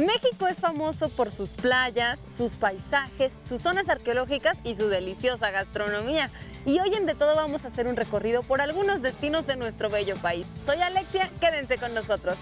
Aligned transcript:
México 0.00 0.46
es 0.46 0.56
famoso 0.56 1.10
por 1.10 1.30
sus 1.30 1.50
playas, 1.50 2.18
sus 2.38 2.52
paisajes, 2.52 3.32
sus 3.46 3.60
zonas 3.60 3.90
arqueológicas 3.90 4.56
y 4.64 4.74
su 4.74 4.88
deliciosa 4.88 5.50
gastronomía. 5.50 6.30
Y 6.64 6.80
hoy 6.80 6.94
en 6.94 7.04
De 7.04 7.14
Todo 7.14 7.36
vamos 7.36 7.64
a 7.64 7.68
hacer 7.68 7.86
un 7.86 7.96
recorrido 7.96 8.42
por 8.42 8.62
algunos 8.62 9.02
destinos 9.02 9.46
de 9.46 9.56
nuestro 9.56 9.90
bello 9.90 10.16
país. 10.16 10.46
Soy 10.64 10.80
Alexia, 10.80 11.28
quédense 11.38 11.76
con 11.76 11.92
nosotros. 11.92 12.36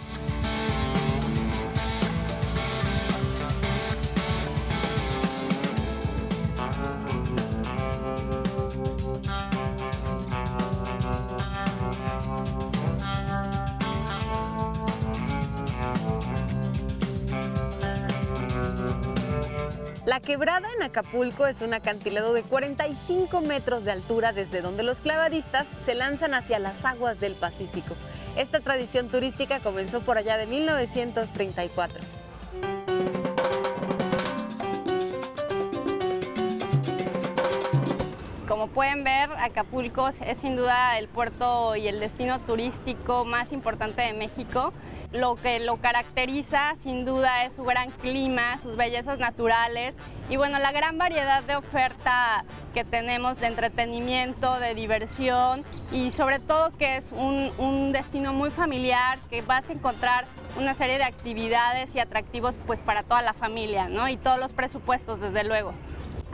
Quebrada 20.28 20.68
en 20.76 20.82
Acapulco 20.82 21.46
es 21.46 21.62
un 21.62 21.72
acantilado 21.72 22.34
de 22.34 22.42
45 22.42 23.40
metros 23.40 23.86
de 23.86 23.92
altura 23.92 24.34
desde 24.34 24.60
donde 24.60 24.82
los 24.82 24.98
clavadistas 24.98 25.66
se 25.86 25.94
lanzan 25.94 26.34
hacia 26.34 26.58
las 26.58 26.84
aguas 26.84 27.18
del 27.18 27.34
Pacífico. 27.34 27.94
Esta 28.36 28.60
tradición 28.60 29.08
turística 29.08 29.60
comenzó 29.60 30.02
por 30.02 30.18
allá 30.18 30.36
de 30.36 30.46
1934. 30.46 32.04
Como 38.46 38.66
pueden 38.66 39.04
ver, 39.04 39.30
Acapulco 39.38 40.08
es 40.08 40.36
sin 40.36 40.56
duda 40.56 40.98
el 40.98 41.08
puerto 41.08 41.74
y 41.74 41.88
el 41.88 42.00
destino 42.00 42.38
turístico 42.40 43.24
más 43.24 43.50
importante 43.50 44.02
de 44.02 44.12
México. 44.12 44.74
Lo 45.12 45.36
que 45.36 45.58
lo 45.60 45.78
caracteriza 45.78 46.74
sin 46.82 47.06
duda 47.06 47.44
es 47.44 47.54
su 47.54 47.64
gran 47.64 47.90
clima, 47.90 48.58
sus 48.62 48.76
bellezas 48.76 49.18
naturales 49.18 49.94
y 50.28 50.36
bueno, 50.36 50.58
la 50.58 50.70
gran 50.70 50.98
variedad 50.98 51.42
de 51.42 51.56
oferta 51.56 52.44
que 52.74 52.84
tenemos 52.84 53.40
de 53.40 53.46
entretenimiento, 53.46 54.60
de 54.60 54.74
diversión 54.74 55.64
y 55.90 56.10
sobre 56.10 56.38
todo 56.38 56.76
que 56.76 56.98
es 56.98 57.10
un, 57.12 57.50
un 57.56 57.92
destino 57.92 58.34
muy 58.34 58.50
familiar, 58.50 59.18
que 59.30 59.40
vas 59.40 59.70
a 59.70 59.72
encontrar 59.72 60.26
una 60.58 60.74
serie 60.74 60.98
de 60.98 61.04
actividades 61.04 61.94
y 61.94 62.00
atractivos 62.00 62.54
pues 62.66 62.80
para 62.80 63.02
toda 63.02 63.22
la 63.22 63.32
familia, 63.32 63.88
¿no? 63.88 64.08
Y 64.08 64.18
todos 64.18 64.38
los 64.38 64.52
presupuestos, 64.52 65.20
desde 65.20 65.44
luego. 65.44 65.72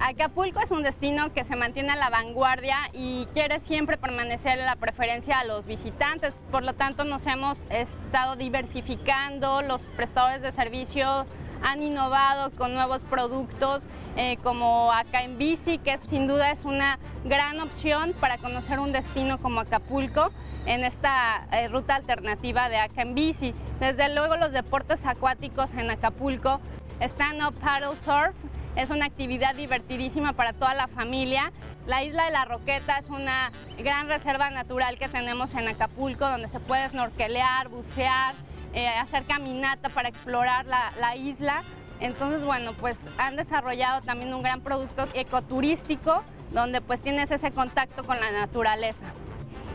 Acapulco 0.00 0.60
es 0.60 0.70
un 0.70 0.82
destino 0.82 1.32
que 1.32 1.44
se 1.44 1.56
mantiene 1.56 1.92
a 1.92 1.96
la 1.96 2.10
vanguardia 2.10 2.76
y 2.92 3.26
quiere 3.32 3.60
siempre 3.60 3.96
permanecer 3.96 4.58
la 4.58 4.76
preferencia 4.76 5.38
a 5.38 5.44
los 5.44 5.64
visitantes. 5.64 6.34
Por 6.50 6.64
lo 6.64 6.74
tanto, 6.74 7.04
nos 7.04 7.26
hemos 7.26 7.62
estado 7.70 8.36
diversificando, 8.36 9.62
los 9.62 9.82
prestadores 9.96 10.42
de 10.42 10.52
servicios 10.52 11.26
han 11.62 11.82
innovado 11.82 12.50
con 12.50 12.74
nuevos 12.74 13.02
productos 13.02 13.82
eh, 14.16 14.36
como 14.42 14.92
Acá 14.92 15.22
en 15.22 15.38
Bici, 15.38 15.78
que 15.78 15.96
sin 15.98 16.26
duda 16.26 16.50
es 16.50 16.64
una 16.64 16.98
gran 17.24 17.58
opción 17.60 18.12
para 18.20 18.36
conocer 18.36 18.80
un 18.80 18.92
destino 18.92 19.38
como 19.38 19.60
Acapulco 19.60 20.30
en 20.66 20.84
esta 20.84 21.46
eh, 21.52 21.68
ruta 21.68 21.94
alternativa 21.94 22.68
de 22.68 22.78
Acá 22.78 23.02
en 23.02 23.14
Bici. 23.14 23.54
Desde 23.80 24.14
luego 24.14 24.36
los 24.36 24.52
deportes 24.52 25.06
acuáticos 25.06 25.72
en 25.74 25.90
Acapulco, 25.90 26.60
stand-up 27.00 27.54
paddle 27.60 27.98
surf, 28.04 28.34
es 28.76 28.90
una 28.90 29.06
actividad 29.06 29.54
divertidísima 29.54 30.32
para 30.32 30.52
toda 30.52 30.74
la 30.74 30.88
familia. 30.88 31.52
La 31.86 32.02
isla 32.02 32.24
de 32.24 32.32
la 32.32 32.44
Roqueta 32.44 32.98
es 32.98 33.08
una 33.08 33.52
gran 33.78 34.08
reserva 34.08 34.50
natural 34.50 34.98
que 34.98 35.08
tenemos 35.08 35.54
en 35.54 35.68
Acapulco 35.68 36.28
donde 36.28 36.48
se 36.48 36.60
puede 36.60 36.88
snorkelear, 36.88 37.68
bucear, 37.68 38.34
eh, 38.72 38.88
hacer 38.88 39.24
caminata 39.24 39.88
para 39.90 40.08
explorar 40.08 40.66
la, 40.66 40.92
la 41.00 41.16
isla. 41.16 41.62
Entonces, 42.00 42.44
bueno, 42.44 42.72
pues 42.80 42.96
han 43.18 43.36
desarrollado 43.36 44.00
también 44.00 44.34
un 44.34 44.42
gran 44.42 44.60
producto 44.60 45.06
ecoturístico 45.14 46.22
donde 46.50 46.80
pues 46.80 47.00
tienes 47.00 47.30
ese 47.30 47.50
contacto 47.52 48.04
con 48.04 48.18
la 48.18 48.30
naturaleza. 48.32 49.06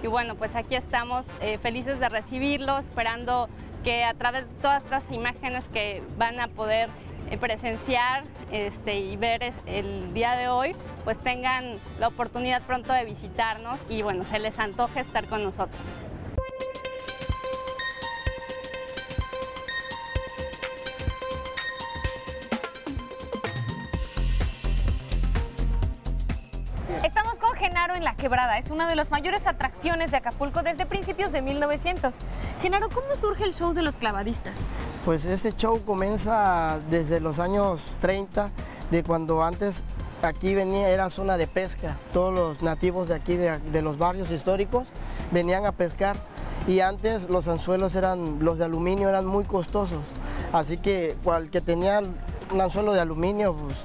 Y 0.03 0.07
bueno, 0.07 0.35
pues 0.35 0.55
aquí 0.55 0.75
estamos 0.75 1.25
eh, 1.41 1.57
felices 1.57 1.99
de 1.99 2.09
recibirlo, 2.09 2.77
esperando 2.77 3.49
que 3.83 4.03
a 4.03 4.13
través 4.13 4.47
de 4.47 4.61
todas 4.61 4.83
estas 4.83 5.09
imágenes 5.11 5.63
que 5.73 6.01
van 6.17 6.39
a 6.39 6.47
poder 6.47 6.89
presenciar 7.37 8.23
este, 8.51 8.97
y 8.99 9.15
ver 9.17 9.53
el 9.65 10.13
día 10.13 10.35
de 10.35 10.47
hoy, 10.47 10.75
pues 11.03 11.19
tengan 11.19 11.75
la 11.99 12.07
oportunidad 12.07 12.61
pronto 12.63 12.93
de 12.93 13.05
visitarnos 13.05 13.79
y 13.89 14.01
bueno, 14.01 14.23
se 14.25 14.39
les 14.39 14.57
antoje 14.59 15.01
estar 15.01 15.25
con 15.25 15.43
nosotros. 15.43 15.79
Estamos 27.03 27.35
con 27.35 27.53
Genaro 27.55 27.95
en 27.95 28.03
La 28.03 28.15
Quebrada. 28.15 28.57
Es 28.57 28.71
una 28.71 28.89
de 28.89 28.95
las 28.95 29.09
mayores 29.09 29.47
atracciones 29.47 30.11
de 30.11 30.17
Acapulco 30.17 30.63
desde 30.63 30.85
principios 30.85 31.31
de 31.31 31.41
1900. 31.41 32.13
Genaro, 32.61 32.89
¿cómo 32.89 33.15
surge 33.15 33.45
el 33.45 33.53
show 33.53 33.73
de 33.73 33.83
los 33.83 33.95
clavadistas? 33.95 34.65
Pues 35.05 35.25
este 35.25 35.55
show 35.55 35.81
comienza 35.85 36.77
desde 36.89 37.21
los 37.21 37.39
años 37.39 37.95
30, 38.01 38.49
de 38.91 39.03
cuando 39.03 39.41
antes 39.43 39.83
aquí 40.21 40.53
venía, 40.53 40.89
era 40.89 41.09
zona 41.09 41.37
de 41.37 41.47
pesca. 41.47 41.97
Todos 42.11 42.33
los 42.33 42.61
nativos 42.61 43.07
de 43.07 43.15
aquí, 43.15 43.37
de, 43.37 43.81
los 43.81 43.97
barrios 43.97 44.29
históricos, 44.29 44.87
venían 45.31 45.65
a 45.65 45.71
pescar. 45.71 46.17
Y 46.67 46.81
antes 46.81 47.29
los 47.29 47.47
anzuelos 47.47 47.95
eran, 47.95 48.43
los 48.43 48.57
de 48.57 48.65
aluminio 48.65 49.07
eran 49.07 49.25
muy 49.25 49.45
costosos. 49.45 50.01
Así 50.51 50.77
que 50.77 51.15
cual 51.23 51.49
que 51.49 51.61
tenía 51.61 52.01
un 52.53 52.61
anzuelo 52.61 52.91
de 52.91 52.99
aluminio, 52.99 53.53
pues 53.53 53.75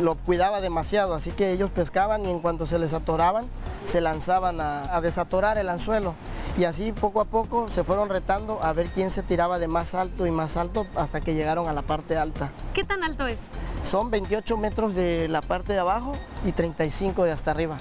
lo 0.00 0.14
cuidaba 0.14 0.60
demasiado. 0.60 1.14
Así 1.14 1.32
que 1.32 1.50
ellos 1.50 1.70
pescaban 1.70 2.24
y 2.24 2.30
en 2.30 2.38
cuanto 2.38 2.66
se 2.66 2.78
les 2.78 2.94
atoraban, 2.94 3.44
se 3.86 4.00
lanzaban 4.00 4.60
a 4.60 5.00
desatorar 5.00 5.58
el 5.58 5.68
anzuelo. 5.68 6.14
Y 6.58 6.64
así 6.64 6.92
poco 6.92 7.20
a 7.20 7.24
poco 7.24 7.68
se 7.68 7.84
fueron 7.84 8.08
retando 8.08 8.62
a 8.62 8.72
ver 8.72 8.88
quién 8.88 9.10
se 9.10 9.22
tiraba 9.22 9.58
de 9.58 9.68
más 9.68 9.94
alto 9.94 10.26
y 10.26 10.30
más 10.30 10.56
alto 10.56 10.86
hasta 10.94 11.20
que 11.20 11.34
llegaron 11.34 11.68
a 11.68 11.72
la 11.72 11.82
parte 11.82 12.16
alta. 12.16 12.50
¿Qué 12.74 12.84
tan 12.84 13.02
alto 13.04 13.26
es? 13.26 13.38
Son 13.84 14.10
28 14.10 14.56
metros 14.56 14.94
de 14.94 15.28
la 15.28 15.40
parte 15.40 15.72
de 15.72 15.78
abajo 15.78 16.12
y 16.44 16.52
35 16.52 17.24
de 17.24 17.32
hasta 17.32 17.50
arriba. 17.52 17.78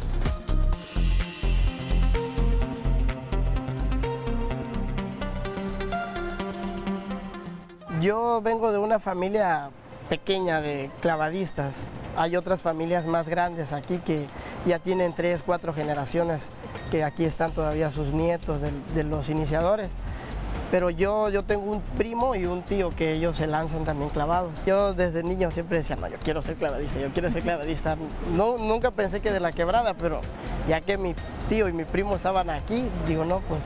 Yo 7.99 8.39
vengo 8.41 8.71
de 8.71 8.77
una 8.77 8.99
familia 8.99 9.71
pequeña 10.07 10.61
de 10.61 10.89
clavadistas. 11.01 11.73
Hay 12.15 12.37
otras 12.37 12.61
familias 12.61 13.05
más 13.05 13.27
grandes 13.27 13.73
aquí 13.73 13.97
que 13.97 14.25
ya 14.65 14.79
tienen 14.79 15.13
tres, 15.13 15.43
cuatro 15.45 15.73
generaciones, 15.73 16.43
que 16.91 17.03
aquí 17.03 17.25
están 17.25 17.51
todavía 17.51 17.91
sus 17.91 18.13
nietos 18.13 18.61
de, 18.61 18.71
de 18.93 19.03
los 19.03 19.29
iniciadores. 19.29 19.89
Pero 20.71 20.91
yo, 20.91 21.29
yo 21.29 21.43
tengo 21.43 21.63
un 21.63 21.81
primo 21.81 22.35
y 22.35 22.45
un 22.45 22.61
tío 22.61 22.91
que 22.91 23.13
ellos 23.13 23.37
se 23.37 23.47
lanzan 23.47 23.85
también 23.85 24.09
clavados. 24.11 24.51
Yo 24.67 24.93
desde 24.93 25.23
niño 25.23 25.49
siempre 25.49 25.77
decía, 25.77 25.95
no, 25.95 26.07
yo 26.07 26.17
quiero 26.23 26.43
ser 26.43 26.55
clavadista, 26.57 26.99
yo 26.99 27.09
quiero 27.09 27.31
ser 27.31 27.41
clavadista. 27.41 27.97
No, 28.35 28.57
nunca 28.57 28.91
pensé 28.91 29.19
que 29.19 29.31
de 29.31 29.39
la 29.39 29.51
quebrada, 29.51 29.95
pero 29.95 30.21
ya 30.67 30.81
que 30.81 30.99
mi 30.99 31.15
tío 31.47 31.67
y 31.67 31.73
mi 31.73 31.85
primo 31.85 32.15
estaban 32.15 32.51
aquí, 32.51 32.85
digo, 33.07 33.25
no, 33.25 33.39
pues 33.39 33.61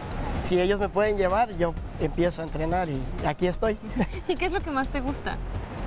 si 0.46 0.60
ellos 0.60 0.80
me 0.80 0.88
pueden 0.88 1.18
llevar, 1.18 1.52
yo 1.58 1.74
empiezo 2.00 2.42
a 2.42 2.46
entrenar 2.46 2.88
y 2.90 3.02
aquí 3.26 3.48
estoy. 3.48 3.78
¿Y 4.30 4.36
qué 4.36 4.46
es 4.46 4.54
lo 4.54 4.62
que 4.62 4.72
más 4.72 4.88
te 4.88 5.02
gusta? 5.02 5.36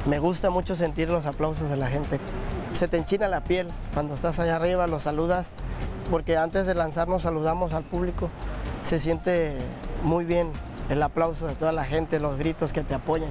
Me 0.07 0.19
gusta 0.19 0.51
mucho 0.51 0.77
sentir 0.77 1.09
los 1.09 1.25
aplausos 1.25 1.69
de 1.71 1.77
la 1.77 1.89
gente. 1.89 2.21
Se 2.75 2.89
te 2.89 2.99
enchina 2.99 3.27
la 3.27 3.43
piel 3.43 3.69
cuando 3.95 4.15
estás 4.15 4.39
allá 4.39 4.57
arriba, 4.57 4.87
los 4.87 5.05
saludas, 5.05 5.51
porque 6.11 6.37
antes 6.37 6.67
de 6.67 6.75
lanzarnos 6.75 7.23
saludamos 7.23 7.73
al 7.73 7.85
público. 7.85 8.31
Se 8.85 9.01
siente 9.01 9.57
muy 10.03 10.25
bien 10.25 10.51
el 10.89 11.03
aplauso 11.03 11.47
de 11.47 11.55
toda 11.55 11.73
la 11.73 11.85
gente, 11.85 12.21
los 12.21 12.39
gritos 12.39 12.73
que 12.73 12.83
te 12.83 12.95
apoyan. 12.95 13.31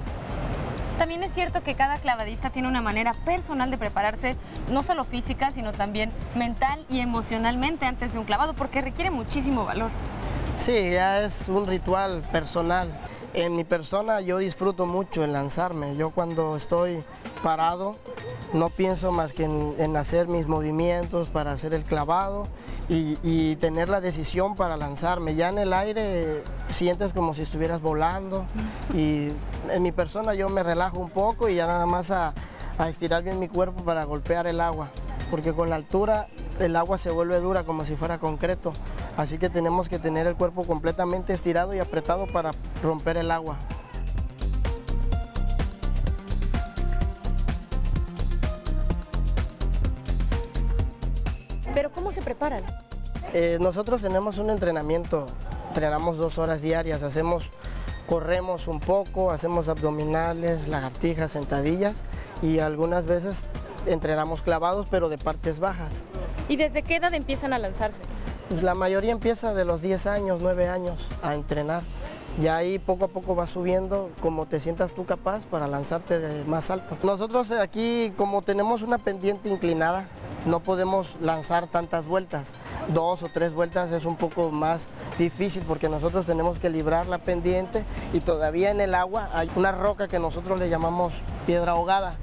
También 0.98 1.24
es 1.24 1.34
cierto 1.34 1.62
que 1.62 1.76
cada 1.76 1.98
clavadista 1.98 2.50
tiene 2.50 2.70
una 2.70 2.82
manera 2.82 3.14
personal 3.26 3.70
de 3.70 3.78
prepararse, 3.78 4.38
no 4.72 4.82
solo 4.82 5.04
física, 5.04 5.52
sino 5.52 5.74
también 5.74 6.10
mental 6.36 6.86
y 6.90 7.02
emocionalmente 7.02 7.86
antes 7.86 8.14
de 8.14 8.20
un 8.20 8.26
clavado, 8.26 8.54
porque 8.54 8.80
requiere 8.80 9.12
muchísimo 9.12 9.66
valor. 9.66 9.90
Sí, 10.62 10.92
ya 10.92 11.22
es 11.22 11.50
un 11.50 11.66
ritual 11.66 12.22
personal. 12.32 12.90
En 13.36 13.54
mi 13.54 13.66
persona 13.66 14.22
yo 14.22 14.38
disfruto 14.38 14.86
mucho 14.86 15.26
en 15.26 15.34
lanzarme. 15.34 15.98
Yo 15.98 16.12
cuando 16.12 16.56
estoy 16.56 17.04
parado 17.44 17.98
no 18.54 18.70
pienso 18.70 19.12
más 19.12 19.34
que 19.34 19.44
en, 19.44 19.98
hacer 19.98 20.30
mis 20.30 20.48
movimientos 20.48 21.32
para 21.32 21.52
hacer 21.52 21.74
el 21.74 21.84
clavado 21.84 22.48
y, 22.88 23.58
tener 23.58 23.90
la 23.90 24.00
decisión 24.00 24.56
para 24.56 24.78
lanzarme. 24.78 25.36
Ya 25.36 25.50
en 25.50 25.58
el 25.58 25.74
aire 25.74 26.44
sientes 26.70 27.12
como 27.12 27.34
si 27.34 27.42
estuvieras 27.42 27.82
volando 27.82 28.46
y 28.94 29.28
en 29.70 29.84
mi 29.84 29.92
persona 29.92 30.34
yo 30.34 30.48
me 30.48 30.64
relajo 30.64 30.98
un 31.00 31.10
poco 31.10 31.50
y 31.50 31.56
ya 31.56 31.68
nada 31.68 31.86
más 31.86 32.12
a 32.12 32.34
estirar 32.88 33.22
bien 33.22 33.38
mi 33.38 33.50
cuerpo 33.50 33.84
para 33.84 34.06
golpear 34.06 34.48
el 34.48 34.62
agua. 34.62 34.88
Porque 35.30 35.52
con 35.52 35.70
la 35.70 35.76
altura 35.76 36.30
el 36.62 36.74
agua 36.78 36.98
se 36.98 37.12
vuelve 37.12 37.42
dura 37.42 37.66
como 37.66 37.86
si 37.86 37.96
fuera 37.96 38.18
concreto. 38.18 38.72
Así 39.18 39.38
que 39.38 39.50
tenemos 39.50 39.88
que 39.88 39.98
tener 39.98 40.28
el 40.28 40.36
cuerpo 40.36 40.64
completamente 40.64 41.34
estirado 41.34 41.74
y 41.74 41.80
apretado 41.80 42.28
para 42.28 42.52
romper 42.84 43.18
el 43.18 43.32
agua. 43.32 43.58
¿Pero 51.74 51.92
cómo 51.92 52.12
se 52.12 52.22
preparan? 52.22 52.64
Eh, 53.34 53.58
nosotros 53.60 54.02
tenemos 54.02 54.38
un 54.38 54.50
entrenamiento, 54.50 55.26
entrenamos 55.70 56.18
dos 56.18 56.38
horas 56.38 56.62
diarias, 56.62 57.04
hacemos, 57.04 57.50
corremos 58.08 58.68
un 58.68 58.80
poco, 58.80 59.32
hacemos 59.32 59.68
abdominales, 59.68 60.68
lagartijas, 60.68 61.32
sentadillas 61.32 61.96
y 62.42 62.60
algunas 62.60 63.06
veces 63.06 63.46
entrenamos 63.88 64.42
clavados 64.42 64.88
pero 64.90 65.10
de 65.10 65.18
partes 65.18 65.60
bajas. 65.60 65.92
¿Y 66.48 66.58
desde 66.58 66.84
qué 66.84 66.98
edad 66.98 67.14
empiezan 67.14 67.54
a 67.54 67.58
lanzarse? 67.58 68.04
Pues 68.50 68.62
la 68.62 68.76
mayoría 68.76 69.12
empieza 69.12 69.54
de 69.54 69.66
los 69.66 69.82
10 69.82 70.06
años, 70.06 70.40
9 70.42 70.68
años 70.68 70.96
a 71.24 71.34
entrenar. 71.34 71.82
Y 72.40 72.48
ahí 72.48 72.80
poco 72.80 73.06
a 73.06 73.08
poco 73.08 73.36
va 73.36 73.48
subiendo 73.48 74.10
como 74.22 74.46
te 74.46 74.60
sientas 74.60 74.92
tú 74.92 75.06
capaz 75.06 75.42
para 75.50 75.68
lanzarte 75.68 76.20
de 76.20 76.44
más 76.44 76.70
alto. 76.70 76.98
Nosotros 77.02 77.50
aquí 77.52 78.14
como 78.18 78.42
tenemos 78.42 78.82
una 78.82 78.98
pendiente 78.98 79.48
inclinada, 79.48 80.08
no 80.46 80.60
podemos 80.60 81.16
lanzar 81.22 81.68
tantas 81.68 82.06
vueltas. 82.06 82.46
Dos 82.90 83.24
o 83.24 83.30
tres 83.30 83.54
vueltas 83.54 83.92
es 83.92 84.06
un 84.06 84.18
poco 84.18 84.52
más 84.52 84.88
difícil 85.18 85.64
porque 85.66 85.88
nosotros 85.88 86.26
tenemos 86.26 86.60
que 86.60 86.70
librar 86.70 87.08
la 87.08 87.20
pendiente 87.20 87.84
y 88.14 88.20
todavía 88.20 88.70
en 88.70 88.82
el 88.82 88.96
agua 88.96 89.30
hay 89.34 89.50
una 89.56 89.72
roca 89.72 90.10
que 90.10 90.20
nosotros 90.20 90.60
le 90.60 90.70
llamamos 90.70 91.14
piedra 91.48 91.72
ahogada. 91.72 92.14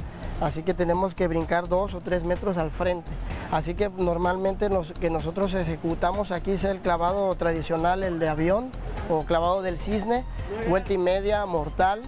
Así 0.42 0.62
que 0.62 0.75
tenemos 0.75 1.14
que 1.14 1.26
brincar 1.28 1.68
dos 1.68 1.94
o 1.94 2.00
tres 2.00 2.25
metros 2.25 2.56
al 2.58 2.70
frente. 2.70 3.10
Así 3.52 3.75
que 3.75 3.90
normalmente 3.90 4.70
que 4.99 5.10
nosotros 5.10 5.52
ejecutamos 5.52 6.32
aquí 6.32 6.52
es 6.52 6.64
el 6.64 6.81
clavado 6.81 7.34
tradicional, 7.34 8.02
el 8.02 8.19
de 8.19 8.31
avión 8.31 8.70
o 9.10 9.25
clavado 9.25 9.60
del 9.60 9.78
cisne, 9.78 10.25
vuelta 10.70 10.94
y 10.94 10.99
media, 10.99 11.44
mortal, 11.44 12.00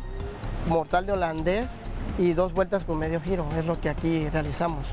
mortal 0.69 1.05
de 1.05 1.13
holandés 1.13 1.67
y 2.17 2.33
dos 2.33 2.55
vueltas 2.55 2.85
con 2.85 2.99
medio 2.99 3.21
giro. 3.21 3.47
Es 3.59 3.67
lo 3.67 3.79
que 3.79 3.91
aquí 3.91 4.27
realizamos. 4.31 4.87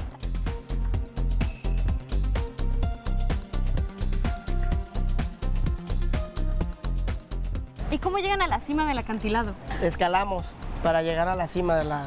¿Y 7.91 7.97
cómo 7.97 8.17
llegan 8.17 8.41
a 8.41 8.47
la 8.47 8.59
cima 8.59 8.85
del 8.85 8.97
acantilado? 8.97 9.53
Escalamos 9.81 10.43
para 10.83 11.01
llegar 11.01 11.29
a 11.29 11.35
la 11.37 11.47
cima 11.47 11.75
de 11.75 11.85
la, 11.85 12.03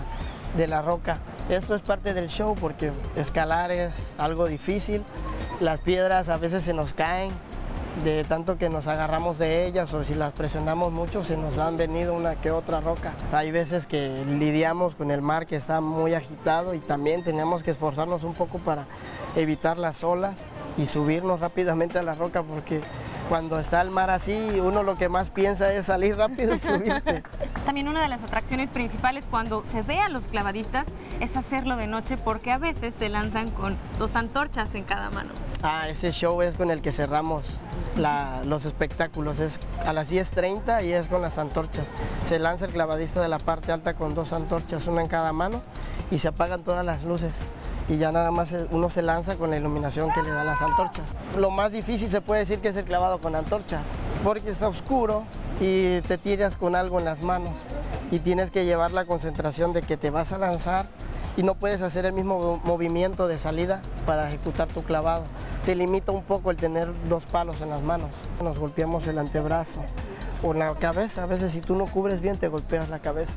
de 0.55 0.69
la 0.69 0.83
roca. 0.83 1.17
Esto 1.49 1.75
es 1.75 1.83
parte 1.83 2.15
del 2.15 2.29
show 2.29 2.55
porque 2.59 2.91
escalar 3.17 3.71
es 3.71 3.93
algo 4.17 4.47
difícil. 4.47 5.03
Las 5.61 5.79
piedras 5.79 6.31
a 6.31 6.39
veces 6.39 6.65
se 6.65 6.73
nos 6.73 6.95
caen 6.95 7.31
de 8.03 8.25
tanto 8.25 8.57
que 8.57 8.71
nos 8.71 8.87
agarramos 8.87 9.39
de 9.39 9.67
ellas 9.67 9.93
o 9.93 10.03
si 10.03 10.15
las 10.15 10.33
presionamos 10.33 10.91
mucho 10.91 11.23
se 11.23 11.37
nos 11.37 11.59
han 11.59 11.77
venido 11.77 12.15
una 12.15 12.35
que 12.35 12.51
otra 12.51 12.81
roca. 12.81 13.13
Hay 13.31 13.51
veces 13.51 13.87
que 13.87 14.25
lidiamos 14.27 14.95
con 14.95 15.11
el 15.11 15.21
mar 15.21 15.47
que 15.47 15.57
está 15.57 15.83
muy 15.83 16.15
agitado 16.15 16.75
y 16.75 16.79
también 16.79 17.23
tenemos 17.23 17.63
que 17.63 17.73
esforzarnos 17.73 18.25
un 18.25 18.33
poco 18.33 18.59
para 18.59 18.87
evitar 19.37 19.79
las 19.79 20.03
olas 20.03 20.37
y 20.79 20.87
subirnos 20.87 21.41
rápidamente 21.41 21.99
a 21.99 22.03
la 22.03 22.15
roca 22.15 22.43
porque 22.43 22.81
cuando 23.29 23.59
está 23.59 23.81
el 23.81 23.91
mar 23.91 24.11
así, 24.11 24.61
uno 24.61 24.83
lo 24.83 24.95
que 24.95 25.09
más 25.09 25.31
piensa 25.31 25.73
es 25.73 25.87
salir 25.87 26.17
rápido 26.17 26.55
y 26.55 26.61
subirte. 26.61 27.23
También 27.67 27.89
una 27.89 28.03
de 28.03 28.09
las 28.09 28.23
atracciones 28.23 28.71
principales 28.71 29.27
cuando 29.31 29.65
se 29.65 29.83
ve 29.83 29.99
a 30.01 30.09
los 30.09 30.29
clavadistas 30.29 30.87
es 31.21 31.37
hacerlo 31.37 31.77
de 31.77 31.87
noche 31.87 32.17
porque 32.17 32.53
a 32.53 32.59
veces 32.59 32.95
se 32.95 33.09
lanzan 33.09 33.51
con 33.51 33.77
dos 33.99 34.17
antorchas 34.17 34.75
en 34.75 34.85
cada 34.85 35.11
mano. 35.11 35.31
Ah, 35.63 35.89
ese 35.89 36.13
show 36.13 36.43
es 36.43 36.55
con 36.57 36.71
el 36.71 36.83
que 36.83 36.93
cerramos 36.93 37.43
los 38.45 38.65
espectáculos. 38.65 39.41
Es 39.41 39.59
a 39.85 39.93
las 39.93 40.11
10.30 40.11 40.85
y 40.85 40.93
es 40.93 41.07
con 41.07 41.23
las 41.23 41.39
antorchas. 41.39 41.85
Se 42.25 42.39
lanza 42.39 42.67
el 42.67 42.73
clavadista 42.73 43.21
de 43.21 43.29
la 43.29 43.39
parte 43.39 43.73
alta 43.73 43.95
con 43.95 44.15
dos 44.15 44.33
antorchas, 44.33 44.87
una 44.87 45.01
en 45.01 45.09
cada 45.09 45.33
mano, 45.33 45.63
y 46.11 46.19
se 46.19 46.29
apagan 46.29 46.63
todas 46.63 46.85
las 46.85 47.05
luces 47.05 47.33
y 47.89 47.99
ya 47.99 48.13
nada 48.13 48.31
más 48.31 48.55
uno 48.71 48.89
se 48.91 49.03
lanza 49.03 49.37
con 49.37 49.51
la 49.51 49.57
iluminación 49.57 50.11
que 50.13 50.23
le 50.23 50.31
dan 50.31 50.47
las 50.47 50.61
antorchas. 50.61 51.05
Lo 51.39 51.51
más 51.51 51.73
difícil 51.73 52.11
se 52.11 52.21
puede 52.21 52.41
decir 52.41 52.61
que 52.61 52.69
es 52.69 52.77
el 52.77 52.85
clavado 52.85 53.19
con 53.19 53.35
antorchas, 53.35 53.83
porque 54.23 54.51
está 54.51 54.69
oscuro 54.69 55.25
y 55.61 56.01
te 56.03 56.19
tiras 56.19 56.57
con 56.57 56.77
algo 56.77 56.99
en 56.99 57.05
las 57.05 57.23
manos 57.23 57.53
y 58.11 58.19
tienes 58.19 58.51
que 58.51 58.65
llevar 58.65 58.93
la 58.93 59.05
concentración 59.05 59.73
de 59.73 59.83
que 59.83 59.97
te 59.97 60.11
vas 60.11 60.33
a 60.33 60.39
lanzar 60.39 60.87
y 61.37 61.43
no 61.43 61.57
puedes 61.57 61.83
hacer 61.83 62.07
el 62.07 62.13
mismo 62.13 62.61
movimiento 62.65 63.27
de 63.27 63.39
salida 63.39 63.83
para 64.07 64.29
ejecutar 64.29 64.69
tu 64.69 64.83
clavado. 64.83 65.25
Te 65.65 65.75
limita 65.75 66.13
un 66.13 66.23
poco 66.23 66.51
el 66.51 66.57
tener 66.57 66.89
dos 67.09 67.27
palos 67.27 67.61
en 67.61 67.71
las 67.71 67.83
manos. 67.83 68.11
Nos 68.43 68.59
golpeamos 68.59 69.07
el 69.07 69.19
antebrazo 69.19 69.83
o 70.43 70.55
la 70.55 70.75
cabeza. 70.75 71.25
A 71.25 71.27
veces 71.27 71.53
si 71.53 71.61
tú 71.61 71.75
no 71.75 71.87
cubres 71.87 72.21
bien 72.21 72.39
te 72.39 72.49
golpeas 72.49 72.89
la 72.89 73.01
cabeza. 73.01 73.35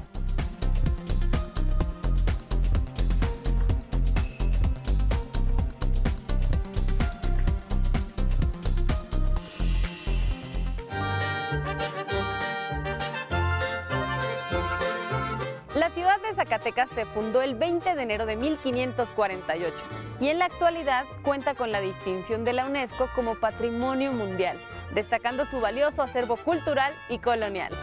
Zacatecas 16.37 16.89
se 16.91 17.05
fundó 17.05 17.41
el 17.41 17.55
20 17.55 17.95
de 17.95 18.03
enero 18.03 18.27
de 18.27 18.35
1548 18.35 19.75
y 20.19 20.27
en 20.27 20.37
la 20.37 20.45
actualidad 20.45 21.05
cuenta 21.23 21.55
con 21.55 21.71
la 21.71 21.81
distinción 21.81 22.45
de 22.45 22.53
la 22.53 22.67
UNESCO 22.67 23.09
como 23.15 23.33
Patrimonio 23.35 24.13
Mundial, 24.13 24.57
destacando 24.93 25.45
su 25.45 25.59
valioso 25.59 26.03
acervo 26.03 26.37
cultural 26.37 26.93
y 27.09 27.17
colonial. 27.17 27.73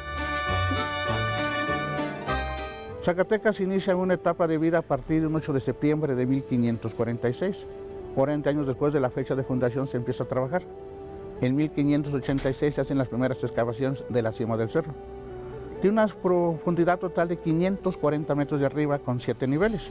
Zacatecas 3.05 3.58
inicia 3.58 3.96
una 3.96 4.14
etapa 4.14 4.46
de 4.46 4.56
vida 4.56 4.78
a 4.78 4.82
partir 4.82 5.20
del 5.20 5.34
8 5.34 5.52
de 5.52 5.61
septiembre 5.61 6.14
de 6.14 6.25
1546. 6.25 7.66
40 8.14 8.50
años 8.50 8.66
después 8.69 8.93
de 8.93 9.00
la 9.00 9.11
fecha 9.11 9.34
de 9.34 9.43
fundación 9.43 9.88
se 9.88 9.96
empieza 9.96 10.22
a 10.22 10.28
trabajar. 10.28 10.62
En 11.41 11.57
1586 11.57 12.75
se 12.75 12.81
hacen 12.81 12.99
las 12.99 13.09
primeras 13.09 13.43
excavaciones 13.43 14.05
de 14.09 14.23
la 14.23 14.33
cima 14.33 14.57
del 14.57 14.71
cerro. 14.71 14.93
Tiene 15.81 16.03
una 16.03 16.07
profundidad 16.07 16.99
total 16.99 17.29
de 17.29 17.37
540 17.37 18.35
metros 18.35 18.61
de 18.61 18.67
arriba 18.67 18.99
con 18.99 19.21
7 19.21 19.47
niveles. 19.47 19.91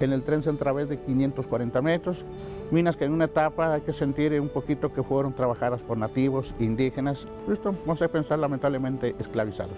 En 0.00 0.12
el 0.12 0.22
tren 0.22 0.42
central 0.42 0.88
de 0.88 0.98
540 0.98 1.82
metros, 1.82 2.24
minas 2.70 2.96
que 2.96 3.06
en 3.06 3.12
una 3.12 3.24
etapa 3.24 3.72
hay 3.72 3.80
que 3.80 3.92
sentir 3.92 4.38
un 4.40 4.48
poquito 4.48 4.92
que 4.92 5.02
fueron 5.02 5.32
trabajadas 5.32 5.80
por 5.80 5.96
nativos, 5.96 6.54
indígenas, 6.58 7.26
esto 7.50 7.74
vamos 7.86 8.02
a 8.02 8.08
pensar 8.08 8.38
lamentablemente 8.38 9.14
esclavizados. 9.18 9.76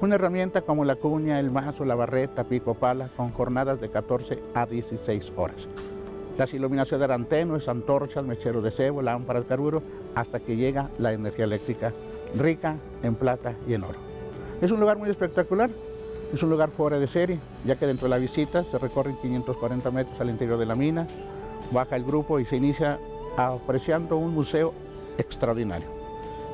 Una 0.00 0.14
herramienta 0.14 0.62
como 0.62 0.84
la 0.84 0.96
cuña, 0.96 1.40
el 1.40 1.50
mazo, 1.50 1.84
la 1.84 1.94
barreta, 1.94 2.44
pico, 2.44 2.74
pala, 2.74 3.08
con 3.16 3.32
jornadas 3.32 3.80
de 3.80 3.88
14 3.88 4.38
a 4.54 4.66
16 4.66 5.32
horas. 5.36 5.66
Las 6.38 6.54
iluminaciones 6.54 7.04
eran 7.04 7.24
tenues, 7.24 7.66
antorchas, 7.66 8.24
mecheros 8.24 8.62
de 8.62 8.70
cebo, 8.70 9.02
lámparas, 9.02 9.44
carburo, 9.44 9.82
hasta 10.14 10.38
que 10.38 10.54
llega 10.54 10.88
la 10.98 11.12
energía 11.12 11.44
eléctrica 11.44 11.92
rica 12.36 12.76
en 13.02 13.16
plata 13.16 13.54
y 13.66 13.74
en 13.74 13.82
oro. 13.82 13.98
Es 14.60 14.70
un 14.70 14.78
lugar 14.78 14.98
muy 14.98 15.10
espectacular, 15.10 15.68
es 16.32 16.40
un 16.40 16.50
lugar 16.50 16.70
fuera 16.70 17.00
de 17.00 17.08
serie, 17.08 17.40
ya 17.64 17.74
que 17.74 17.88
dentro 17.88 18.04
de 18.04 18.10
la 18.10 18.18
visita 18.18 18.62
se 18.62 18.78
recorren 18.78 19.16
540 19.16 19.90
metros 19.90 20.20
al 20.20 20.30
interior 20.30 20.58
de 20.58 20.66
la 20.66 20.76
mina, 20.76 21.08
baja 21.72 21.96
el 21.96 22.04
grupo 22.04 22.38
y 22.38 22.44
se 22.44 22.56
inicia 22.56 23.00
apreciando 23.36 24.16
un 24.16 24.32
museo 24.32 24.72
extraordinario. 25.18 25.88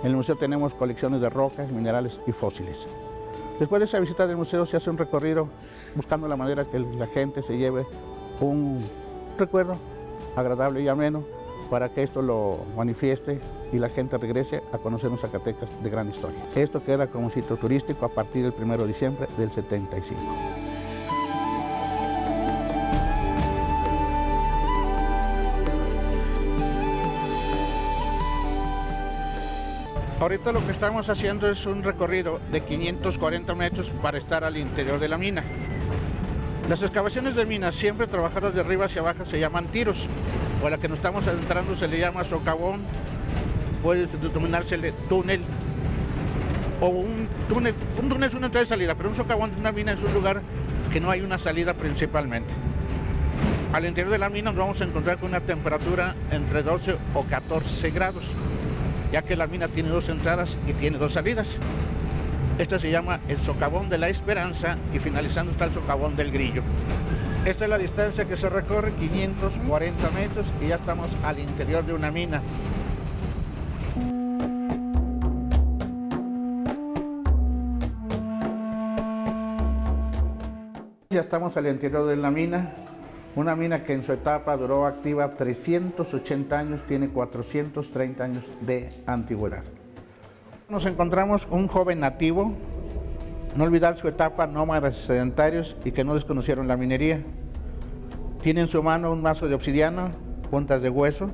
En 0.03 0.11
el 0.11 0.17
museo 0.17 0.37
tenemos 0.37 0.73
colecciones 0.73 1.21
de 1.21 1.29
rocas, 1.29 1.71
minerales 1.71 2.19
y 2.27 2.33
fósiles. 2.33 2.79
Después 3.61 3.81
de 3.81 3.85
esa 3.85 4.01
visita 4.01 4.27
del 4.27 4.39
museo 4.39 4.65
se 4.65 4.79
hace 4.79 4.89
un 4.89 4.97
recorrido 4.97 5.47
buscando 5.95 6.27
la 6.27 6.37
manera 6.37 6.65
que 6.65 6.79
la 6.79 7.07
gente 7.07 7.43
se 7.43 7.59
lleve 7.59 7.85
un 8.41 8.83
recuerdo 9.39 9.77
agradable 10.37 10.83
y 10.83 10.89
ameno 10.89 11.25
para 11.71 11.89
que 11.89 12.03
esto 12.03 12.23
lo 12.23 12.61
manifieste 12.77 13.41
y 13.73 13.79
la 13.79 13.89
gente 13.89 14.19
regrese 14.19 14.63
a 14.73 14.79
conocer 14.79 15.11
un 15.11 15.19
Zacatecas 15.19 15.71
de 15.83 15.91
gran 15.91 16.09
historia. 16.09 16.39
Esto 16.55 16.83
queda 16.85 17.07
como 17.07 17.31
sitio 17.31 17.57
turístico 17.57 18.07
a 18.07 18.09
partir 18.09 18.51
del 18.51 18.63
1 18.63 18.77
de 18.79 18.87
diciembre 18.87 19.27
del 19.37 19.51
75. 19.51 20.21
Ahorita 30.21 30.53
lo 30.53 30.65
que 30.65 30.73
estamos 30.73 31.09
haciendo 31.09 31.51
es 31.51 31.67
un 31.67 31.83
recorrido 31.83 32.41
de 32.51 32.63
540 32.63 33.55
metros 33.55 33.91
para 34.01 34.17
estar 34.17 34.43
al 34.43 34.57
interior 34.57 34.99
de 34.99 35.09
la 35.09 35.19
mina. 35.19 35.45
Las 36.69 36.81
excavaciones 36.83 37.37
de 37.37 37.45
minas, 37.45 37.75
siempre 37.75 38.07
trabajadas 38.07 38.55
de 38.55 38.61
arriba 38.61 38.87
hacia 38.87 39.03
abajo, 39.03 39.27
se 39.27 39.39
llaman 39.39 39.67
tiros 39.67 40.09
o 40.63 40.67
a 40.67 40.71
la 40.71 40.79
que 40.79 40.89
nos 40.89 40.97
estamos 40.97 41.27
adentrando 41.27 41.77
se 41.77 41.87
le 41.87 41.99
llama 41.99 42.25
socavón, 42.25 42.81
puede 43.83 44.07
denominarse 44.07 44.79
túnel, 45.11 45.43
o 46.81 46.89
un 46.89 47.29
túnel, 47.51 47.75
un 48.01 48.09
túnel 48.09 48.31
es 48.31 48.35
una 48.35 48.47
entrada 48.47 48.65
y 48.65 48.69
salida, 48.69 48.95
pero 48.95 49.11
un 49.11 49.17
socavón 49.17 49.55
de 49.55 49.61
una 49.61 49.73
mina 49.73 49.93
es 49.93 50.01
un 50.01 50.15
lugar 50.15 50.41
que 50.91 51.01
no 51.01 51.11
hay 51.11 51.21
una 51.21 51.39
salida 51.39 51.75
principalmente. 51.75 52.49
Al 53.75 53.85
interior 53.85 54.11
de 54.11 54.19
la 54.19 54.31
mina 54.31 54.53
nos 54.53 54.59
vamos 54.59 54.81
a 54.81 54.85
encontrar 54.85 55.19
con 55.19 55.29
una 55.29 55.41
temperatura 55.41 56.15
entre 56.31 56.63
12 56.63 56.97
o 57.13 57.25
14 57.25 57.91
grados, 57.91 58.25
ya 59.13 59.21
que 59.21 59.37
la 59.37 59.47
mina 59.47 59.69
tiene 59.69 59.91
dos 59.91 60.09
entradas 60.09 60.57
y 60.67 60.73
tiene 60.73 60.97
dos 60.97 61.13
salidas. 61.13 61.49
Este 62.57 62.79
se 62.79 62.89
llama 62.89 63.19
el 63.27 63.39
socavón 63.39 63.89
de 63.89 63.99
la 63.99 64.09
esperanza 64.09 64.77
y 64.93 65.01
finalizando 65.01 65.51
está 65.51 65.65
el 65.65 65.75
socavón 65.75 66.15
del 66.15 66.31
grillo. 66.31 66.63
Esta 67.45 67.65
es 67.65 67.71
la 67.71 67.79
distancia 67.79 68.27
que 68.27 68.37
se 68.37 68.49
recorre, 68.49 68.93
540 68.93 70.11
metros, 70.13 70.47
y 70.63 70.69
ya 70.69 70.77
estamos 70.77 71.11
al 71.25 71.41
interior 71.41 71.85
de 71.85 71.93
una 71.93 72.13
mina. 72.13 72.41
Ya 81.11 81.23
estamos 81.23 81.57
al 81.57 81.67
interior 81.67 82.07
de 82.07 82.17
la 82.17 82.31
mina, 82.31 82.73
una 83.35 83.57
mina 83.57 83.83
que 83.83 83.95
en 83.95 84.05
su 84.05 84.13
etapa 84.13 84.57
duró 84.57 84.87
activa 84.87 85.35
380 85.35 86.57
años, 86.57 86.81
tiene 86.87 87.09
430 87.09 88.25
años 88.25 88.45
de 88.61 89.03
antigüedad. 89.07 89.65
Nos 90.75 90.87
encontramos 90.87 91.47
un 91.53 91.69
joven 91.69 92.01
nativo, 92.01 92.53
no 93.55 93.63
olvidar 93.63 93.97
su 93.97 94.09
etapa 94.09 94.49
nómadas 94.49 94.97
sedentarios 94.97 95.77
y 95.85 95.93
que 95.93 96.03
no 96.03 96.15
desconocieron 96.15 96.67
la 96.67 96.77
minería. 96.77 97.23
Tiene 98.43 98.63
en 98.63 98.67
su 98.67 98.83
mano 98.83 99.13
un 99.13 99.23
mazo 99.23 99.47
de 99.47 99.55
obsidiana, 99.55 100.11
puntas 100.51 100.83
de 100.83 100.91
hueso. 100.91 101.31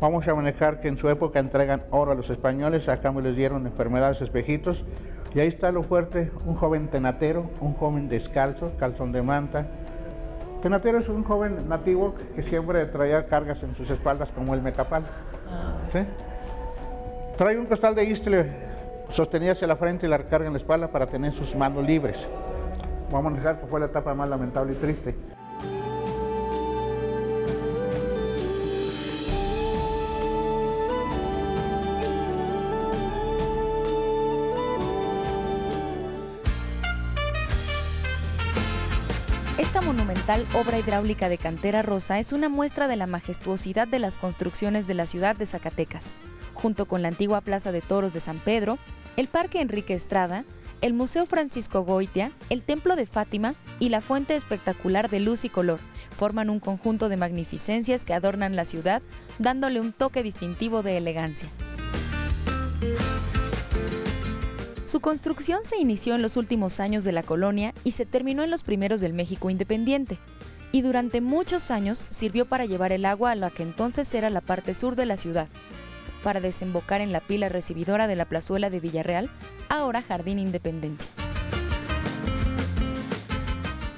Vamos 0.00 0.28
a 0.28 0.34
manejar 0.36 0.80
que 0.80 0.86
en 0.86 0.96
su 0.96 1.08
época 1.08 1.40
entregan 1.40 1.82
oro 1.90 2.12
a 2.12 2.14
los 2.14 2.30
españoles, 2.30 2.88
a 2.88 3.00
cambio 3.00 3.20
les 3.20 3.34
dieron 3.34 3.66
enfermedades 3.66 4.22
espejitos, 4.22 4.84
y 5.34 5.40
ahí 5.40 5.48
está 5.48 5.72
lo 5.72 5.82
fuerte, 5.82 6.30
un 6.46 6.54
joven 6.54 6.86
tenatero, 6.86 7.50
un 7.60 7.74
joven 7.74 8.08
descalzo, 8.08 8.74
calzón 8.78 9.10
de 9.10 9.22
manta. 9.22 9.66
Tenatero 10.62 10.98
es 10.98 11.08
un 11.08 11.24
joven 11.24 11.68
nativo 11.68 12.14
que 12.36 12.44
siempre 12.44 12.84
traía 12.84 13.26
cargas 13.26 13.60
en 13.64 13.74
sus 13.74 13.90
espaldas 13.90 14.30
como 14.30 14.54
el 14.54 14.62
mecapal. 14.62 15.02
¿sí? 15.92 15.98
Trae 17.36 17.58
un 17.58 17.66
costal 17.66 17.94
de 17.94 18.04
istle 18.04 18.46
sostenida 19.10 19.52
hacia 19.52 19.66
la 19.66 19.76
frente 19.76 20.06
y 20.06 20.08
la 20.08 20.16
recarga 20.16 20.46
en 20.46 20.52
la 20.52 20.58
espalda 20.58 20.88
para 20.88 21.06
tener 21.06 21.32
sus 21.32 21.54
manos 21.54 21.84
libres. 21.84 22.26
Vamos 23.10 23.32
a 23.32 23.36
dejar 23.36 23.60
que 23.60 23.66
fue 23.66 23.80
la 23.80 23.86
etapa 23.86 24.14
más 24.14 24.28
lamentable 24.28 24.72
y 24.72 24.76
triste. 24.76 25.14
Esta 39.58 39.80
monumental 39.80 40.44
obra 40.54 40.78
hidráulica 40.78 41.28
de 41.28 41.38
cantera 41.38 41.82
rosa 41.82 42.18
es 42.18 42.32
una 42.32 42.48
muestra 42.48 42.88
de 42.88 42.96
la 42.96 43.06
majestuosidad 43.06 43.88
de 43.88 43.98
las 43.98 44.18
construcciones 44.18 44.86
de 44.86 44.94
la 44.94 45.06
ciudad 45.06 45.34
de 45.36 45.46
Zacatecas, 45.46 46.12
junto 46.54 46.86
con 46.86 47.02
la 47.02 47.08
antigua 47.08 47.40
Plaza 47.40 47.72
de 47.72 47.80
Toros 47.80 48.12
de 48.12 48.20
San 48.20 48.38
Pedro, 48.38 48.78
el 49.16 49.28
Parque 49.28 49.60
Enrique 49.60 49.94
Estrada, 49.94 50.44
el 50.80 50.94
Museo 50.94 51.26
Francisco 51.26 51.82
Goitia, 51.82 52.30
el 52.50 52.62
Templo 52.62 52.96
de 52.96 53.06
Fátima 53.06 53.54
y 53.78 53.88
la 53.88 54.00
Fuente 54.00 54.34
Espectacular 54.34 55.08
de 55.08 55.20
Luz 55.20 55.44
y 55.44 55.48
Color. 55.48 55.78
Forman 56.16 56.50
un 56.50 56.60
conjunto 56.60 57.08
de 57.08 57.16
magnificencias 57.16 58.04
que 58.04 58.14
adornan 58.14 58.56
la 58.56 58.64
ciudad, 58.64 59.00
dándole 59.38 59.80
un 59.80 59.92
toque 59.92 60.22
distintivo 60.22 60.82
de 60.82 60.96
elegancia. 60.96 61.48
Su 64.84 65.00
construcción 65.00 65.64
se 65.64 65.78
inició 65.78 66.16
en 66.16 66.22
los 66.22 66.36
últimos 66.36 66.80
años 66.80 67.04
de 67.04 67.12
la 67.12 67.22
colonia 67.22 67.72
y 67.82 67.92
se 67.92 68.04
terminó 68.04 68.42
en 68.42 68.50
los 68.50 68.62
primeros 68.62 69.00
del 69.00 69.14
México 69.14 69.48
independiente, 69.48 70.18
y 70.70 70.82
durante 70.82 71.20
muchos 71.20 71.70
años 71.70 72.06
sirvió 72.10 72.44
para 72.44 72.66
llevar 72.66 72.92
el 72.92 73.06
agua 73.06 73.30
a 73.30 73.36
la 73.36 73.50
que 73.50 73.62
entonces 73.62 74.12
era 74.12 74.30
la 74.30 74.40
parte 74.40 74.74
sur 74.74 74.96
de 74.96 75.06
la 75.06 75.16
ciudad, 75.16 75.48
para 76.22 76.40
desembocar 76.40 77.00
en 77.00 77.12
la 77.12 77.20
pila 77.20 77.48
recibidora 77.48 78.06
de 78.06 78.16
la 78.16 78.24
plazuela 78.24 78.70
de 78.70 78.80
Villarreal, 78.80 79.28
ahora 79.68 80.02
Jardín 80.02 80.38
Independencia. 80.38 81.08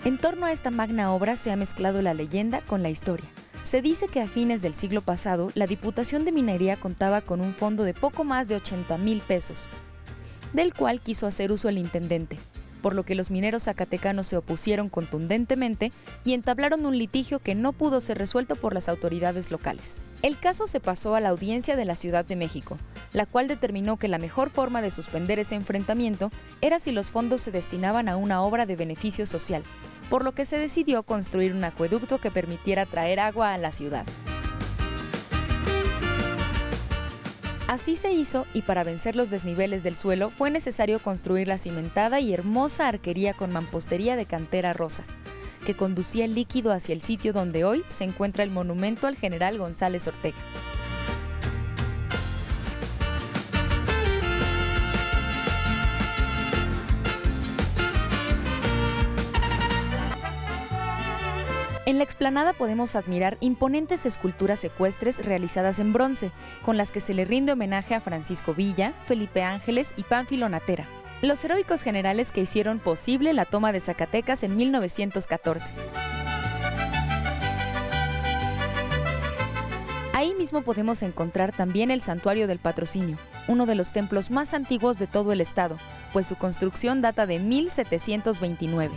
En 0.05 0.19
torno 0.19 0.45
a 0.45 0.53
esta 0.53 0.71
magna 0.71 1.13
obra 1.13 1.37
se 1.37 1.51
ha 1.51 1.57
mezclado 1.57 2.03
la 2.03 2.13
leyenda 2.13 2.61
con 2.61 2.83
la 2.83 2.91
historia. 2.91 3.27
Se 3.63 3.81
dice 3.81 4.07
que 4.07 4.21
a 4.21 4.27
fines 4.27 4.61
del 4.61 4.75
siglo 4.75 5.01
pasado, 5.01 5.51
la 5.55 5.67
Diputación 5.67 6.27
de 6.27 6.33
Minería 6.33 6.77
contaba 6.77 7.23
con 7.23 7.41
un 7.41 7.55
fondo 7.55 7.85
de 7.85 7.95
poco 7.95 8.23
más 8.23 8.47
de 8.47 8.57
80 8.57 8.99
mil 8.99 9.21
pesos, 9.21 9.65
del 10.53 10.75
cual 10.75 11.01
quiso 11.01 11.27
hacer 11.27 11.51
uso 11.51 11.71
el 11.71 11.79
intendente, 11.79 12.37
por 12.83 12.95
lo 12.95 13.05
que 13.05 13.15
los 13.15 13.31
mineros 13.31 13.65
zacatecanos 13.65 14.27
se 14.27 14.37
opusieron 14.37 14.91
contundentemente 14.91 15.91
y 16.27 16.35
entablaron 16.35 16.85
un 16.85 16.99
litigio 16.99 17.39
que 17.39 17.55
no 17.55 17.73
pudo 17.73 18.03
ser 18.03 18.19
resuelto 18.19 18.57
por 18.57 18.75
las 18.75 18.91
autoridades 18.91 19.51
locales. 19.51 19.97
El 20.25 20.39
caso 20.39 20.67
se 20.67 20.81
pasó 20.81 21.15
a 21.15 21.21
la 21.21 21.29
audiencia 21.29 21.77
de 21.77 21.85
la 21.85 21.95
Ciudad 21.95 22.25
de 22.25 22.35
México, 22.35 22.79
la 23.13 23.27
cual 23.27 23.47
determinó 23.47 23.99
que 23.99 24.09
la 24.09 24.17
mejor 24.17 24.49
forma 24.49 24.81
de 24.81 24.91
suspender 24.91 25.39
ese 25.39 25.55
enfrentamiento 25.55 26.31
era 26.63 26.79
si 26.79 26.93
los 26.93 27.11
fondos 27.11 27.43
se 27.43 27.51
destinaban 27.51 28.09
a 28.09 28.17
una 28.17 28.41
obra 28.41 28.65
de 28.65 28.75
beneficio 28.75 29.27
social, 29.27 29.63
por 30.09 30.25
lo 30.25 30.33
que 30.33 30.47
se 30.47 30.57
decidió 30.57 31.03
construir 31.03 31.53
un 31.53 31.63
acueducto 31.63 32.17
que 32.17 32.31
permitiera 32.31 32.87
traer 32.87 33.21
agua 33.21 33.53
a 33.53 33.59
la 33.59 33.71
ciudad. 33.71 34.07
Así 37.69 37.95
se 37.95 38.11
hizo 38.13 38.47
y 38.55 38.63
para 38.63 38.83
vencer 38.83 39.17
los 39.17 39.29
desniveles 39.29 39.83
del 39.83 39.95
suelo 39.95 40.31
fue 40.31 40.51
necesario 40.51 41.01
construir 41.01 41.49
la 41.49 41.59
cimentada 41.59 42.21
y 42.21 42.33
hermosa 42.33 42.89
arquería 42.89 43.35
con 43.35 43.53
mampostería 43.53 44.17
de 44.17 44.25
cantera 44.25 44.73
rosa, 44.73 45.05
que 45.65 45.75
conducía 45.75 46.25
el 46.25 46.35
líquido 46.35 46.73
hacia 46.73 46.95
el 46.95 47.03
sitio 47.03 47.33
donde 47.33 47.65
hoy 47.65 47.83
se 47.89 48.05
encuentra 48.05 48.45
el 48.45 48.51
monumento 48.51 49.07
al 49.07 49.17
general 49.17 49.59
González 49.59 50.07
Ortega. 50.07 50.37
En 61.87 61.99
la 61.99 62.05
explanada 62.05 62.55
podemos 62.55 62.97
admirar 62.97 63.37
imponentes 63.41 64.07
esculturas 64.07 64.65
ecuestres 64.65 65.25
realizadas 65.25 65.79
en 65.79 65.93
bronce, 65.93 66.33
con 66.65 66.79
las 66.79 66.91
que 66.91 67.01
se 67.01 67.13
le 67.13 67.27
rinde 67.27 67.53
homenaje 67.53 67.95
a 67.95 68.01
Francisco 68.01 68.55
Villa, 68.55 68.95
Felipe 69.05 69.43
Ángeles 69.43 69.93
y 69.97 70.03
Pánfilo 70.03 70.49
Natera, 70.49 70.89
los 71.25 71.45
heroicos 71.45 71.83
generales 71.83 72.33
que 72.33 72.43
hicieron 72.43 72.79
posible 72.79 73.33
la 73.33 73.45
toma 73.45 73.73
de 73.73 73.81
Zacatecas 73.81 74.43
en 74.43 74.57
1914. 74.57 75.73
Ahí 80.13 80.35
mismo 80.35 80.63
podemos 80.63 81.03
encontrar 81.03 81.53
también 81.53 81.91
el 81.91 82.01
Santuario 82.01 82.47
del 82.47 82.59
Patrocinio, 82.59 83.19
uno 83.49 83.67
de 83.67 83.75
los 83.75 83.93
templos 83.93 84.31
más 84.31 84.55
antiguos 84.55 84.99
de 84.99 85.07
todo 85.07 85.33
el 85.33 85.41
estado, 85.41 85.77
pues 86.13 86.27
su 86.27 86.37
construcción 86.37 87.03
data 87.03 87.27
de 87.27 87.39
1729. 87.39 88.95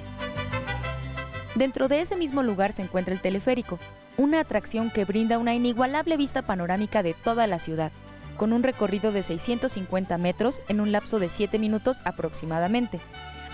Dentro 1.56 1.88
de 1.88 2.02
ese 2.02 2.16
mismo 2.16 2.44
lugar 2.44 2.72
se 2.74 2.84
encuentra 2.84 3.14
el 3.14 3.20
teleférico, 3.20 3.80
una 4.16 4.40
atracción 4.40 4.92
que 4.92 5.06
brinda 5.06 5.38
una 5.38 5.54
inigualable 5.54 6.18
vista 6.18 6.44
panorámica 6.44 7.04
de 7.04 7.14
toda 7.14 7.48
la 7.48 7.58
ciudad, 7.58 7.92
con 8.38 8.54
un 8.54 8.64
recorrido 8.64 9.12
de 9.12 9.24
650 9.24 10.18
metros 10.18 10.62
en 10.68 10.80
un 10.80 10.92
lapso 10.92 11.20
de 11.20 11.30
7 11.30 11.60
minutos 11.60 12.02
aproximadamente, 12.06 13.00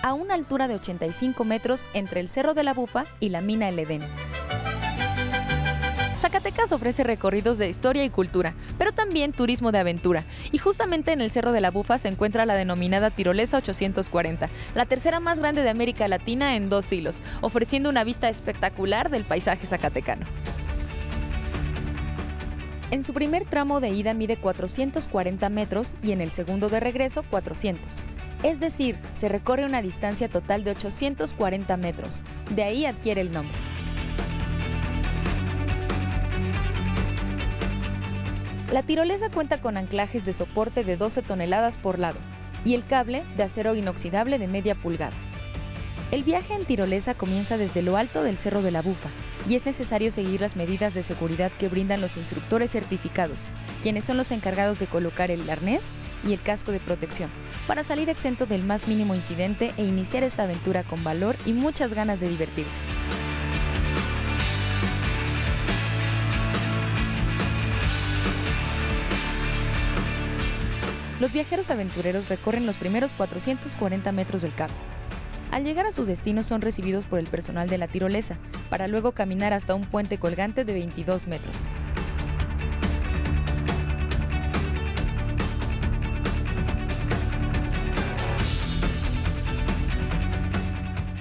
a 0.03 0.13
una 0.13 0.33
altura 0.33 0.67
de 0.67 0.75
85 0.75 1.45
metros 1.45 1.87
entre 1.93 2.19
el 2.19 2.29
Cerro 2.29 2.53
de 2.53 2.63
la 2.63 2.73
Bufa 2.73 3.05
y 3.19 3.29
la 3.29 3.41
mina 3.41 3.69
El 3.69 3.79
Edén. 3.79 4.03
Zacatecas 6.19 6.71
ofrece 6.71 7.03
recorridos 7.03 7.57
de 7.57 7.67
historia 7.67 8.05
y 8.05 8.09
cultura, 8.09 8.53
pero 8.77 8.93
también 8.93 9.33
turismo 9.33 9.73
de 9.73 9.79
aventura. 9.79 10.23
Y 10.53 10.57
justamente 10.57 11.11
en 11.11 11.19
el 11.19 11.31
Cerro 11.31 11.51
de 11.51 11.59
la 11.59 11.69
Bufa 11.69 11.97
se 11.97 12.07
encuentra 12.07 12.45
la 12.45 12.53
denominada 12.53 13.09
Tirolesa 13.09 13.57
840, 13.57 14.49
la 14.73 14.85
tercera 14.85 15.19
más 15.19 15.41
grande 15.41 15.63
de 15.63 15.69
América 15.69 16.07
Latina 16.07 16.55
en 16.55 16.69
dos 16.69 16.93
hilos, 16.93 17.21
ofreciendo 17.41 17.89
una 17.89 18.05
vista 18.05 18.29
espectacular 18.29 19.09
del 19.09 19.25
paisaje 19.25 19.67
zacatecano. 19.67 20.25
En 22.91 23.03
su 23.03 23.13
primer 23.13 23.45
tramo 23.45 23.79
de 23.79 23.89
ida 23.89 24.13
mide 24.13 24.37
440 24.37 25.49
metros 25.49 25.95
y 26.03 26.11
en 26.11 26.21
el 26.21 26.31
segundo 26.31 26.69
de 26.69 26.79
regreso 26.79 27.23
400. 27.23 28.01
Es 28.43 28.59
decir, 28.59 28.99
se 29.13 29.29
recorre 29.29 29.65
una 29.65 29.81
distancia 29.81 30.27
total 30.27 30.63
de 30.63 30.71
840 30.71 31.77
metros. 31.77 32.21
De 32.53 32.63
ahí 32.63 32.85
adquiere 32.85 33.21
el 33.21 33.31
nombre. 33.31 33.57
La 38.71 38.83
tirolesa 38.83 39.29
cuenta 39.29 39.61
con 39.61 39.77
anclajes 39.77 40.25
de 40.25 40.33
soporte 40.33 40.83
de 40.83 40.97
12 40.97 41.21
toneladas 41.21 41.77
por 41.77 41.99
lado 41.99 42.17
y 42.65 42.73
el 42.73 42.85
cable 42.85 43.23
de 43.37 43.43
acero 43.43 43.75
inoxidable 43.75 44.39
de 44.39 44.47
media 44.47 44.75
pulgada. 44.75 45.13
El 46.13 46.21
viaje 46.21 46.53
en 46.53 46.63
tirolesa 46.63 47.15
comienza 47.15 47.57
desde 47.57 47.81
lo 47.81 47.97
alto 47.97 48.21
del 48.21 48.37
Cerro 48.37 48.61
de 48.61 48.69
la 48.69 48.83
Bufa 48.83 49.09
y 49.49 49.55
es 49.55 49.65
necesario 49.65 50.11
seguir 50.11 50.41
las 50.41 50.55
medidas 50.55 50.93
de 50.93 51.01
seguridad 51.01 51.51
que 51.51 51.69
brindan 51.69 52.01
los 52.01 52.17
instructores 52.17 52.69
certificados, 52.69 53.47
quienes 53.81 54.05
son 54.05 54.17
los 54.17 54.29
encargados 54.29 54.77
de 54.77 54.85
colocar 54.85 55.31
el 55.31 55.49
arnés 55.49 55.89
y 56.23 56.33
el 56.33 56.41
casco 56.43 56.71
de 56.71 56.79
protección, 56.79 57.31
para 57.65 57.83
salir 57.83 58.09
exento 58.09 58.45
del 58.45 58.63
más 58.63 58.87
mínimo 58.87 59.15
incidente 59.15 59.73
e 59.75 59.85
iniciar 59.85 60.23
esta 60.23 60.43
aventura 60.43 60.83
con 60.83 61.03
valor 61.03 61.35
y 61.47 61.53
muchas 61.53 61.95
ganas 61.95 62.19
de 62.19 62.29
divertirse. 62.29 62.77
Los 71.19 71.33
viajeros 71.33 71.71
aventureros 71.71 72.29
recorren 72.29 72.67
los 72.67 72.77
primeros 72.77 73.13
440 73.13 74.11
metros 74.11 74.43
del 74.43 74.53
cable. 74.53 74.75
Al 75.53 75.63
llegar 75.63 75.85
a 75.85 75.91
su 75.91 76.05
destino 76.05 76.41
son 76.41 76.61
recibidos 76.61 77.05
por 77.05 77.19
el 77.19 77.27
personal 77.27 77.69
de 77.69 77.77
la 77.77 77.87
tirolesa, 77.87 78.39
para 78.71 78.87
luego 78.87 79.11
caminar 79.11 79.53
hasta 79.53 79.75
un 79.75 79.83
puente 79.83 80.17
colgante 80.17 80.65
de 80.65 80.73
22 80.73 81.27
metros. 81.27 81.67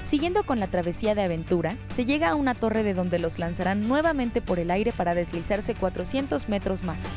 Siguiendo 0.03 0.45
con 0.45 0.61
la 0.61 0.67
travesía 0.67 1.15
de 1.15 1.21
aventura, 1.21 1.77
se 1.89 2.07
llega 2.07 2.31
a 2.31 2.35
una 2.35 2.55
torre 2.55 2.83
de 2.85 2.95
donde 2.95 3.19
los 3.19 3.39
lanzarán 3.39 3.87
nuevamente 3.87 4.41
por 4.41 4.59
el 4.59 4.71
aire 4.71 4.93
para 4.93 5.15
deslizarse 5.15 5.75
400 5.75 6.49
metros 6.49 6.85
más. 6.85 7.11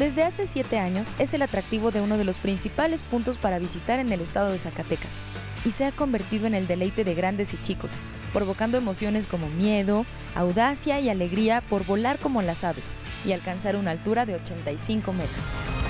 Desde 0.00 0.24
hace 0.24 0.46
siete 0.46 0.78
años 0.78 1.12
es 1.18 1.34
el 1.34 1.42
atractivo 1.42 1.90
de 1.90 2.00
uno 2.00 2.16
de 2.16 2.24
los 2.24 2.38
principales 2.38 3.02
puntos 3.02 3.36
para 3.36 3.58
visitar 3.58 3.98
en 4.00 4.10
el 4.10 4.22
estado 4.22 4.50
de 4.50 4.58
Zacatecas 4.58 5.20
y 5.62 5.72
se 5.72 5.84
ha 5.84 5.92
convertido 5.92 6.46
en 6.46 6.54
el 6.54 6.66
deleite 6.66 7.04
de 7.04 7.14
grandes 7.14 7.52
y 7.52 7.60
chicos, 7.62 7.98
provocando 8.32 8.78
emociones 8.78 9.26
como 9.26 9.50
miedo, 9.50 10.06
audacia 10.34 11.00
y 11.00 11.10
alegría 11.10 11.60
por 11.60 11.84
volar 11.84 12.18
como 12.18 12.40
las 12.40 12.64
aves 12.64 12.94
y 13.26 13.32
alcanzar 13.32 13.76
una 13.76 13.90
altura 13.90 14.24
de 14.24 14.36
85 14.36 15.12
metros. 15.12 15.89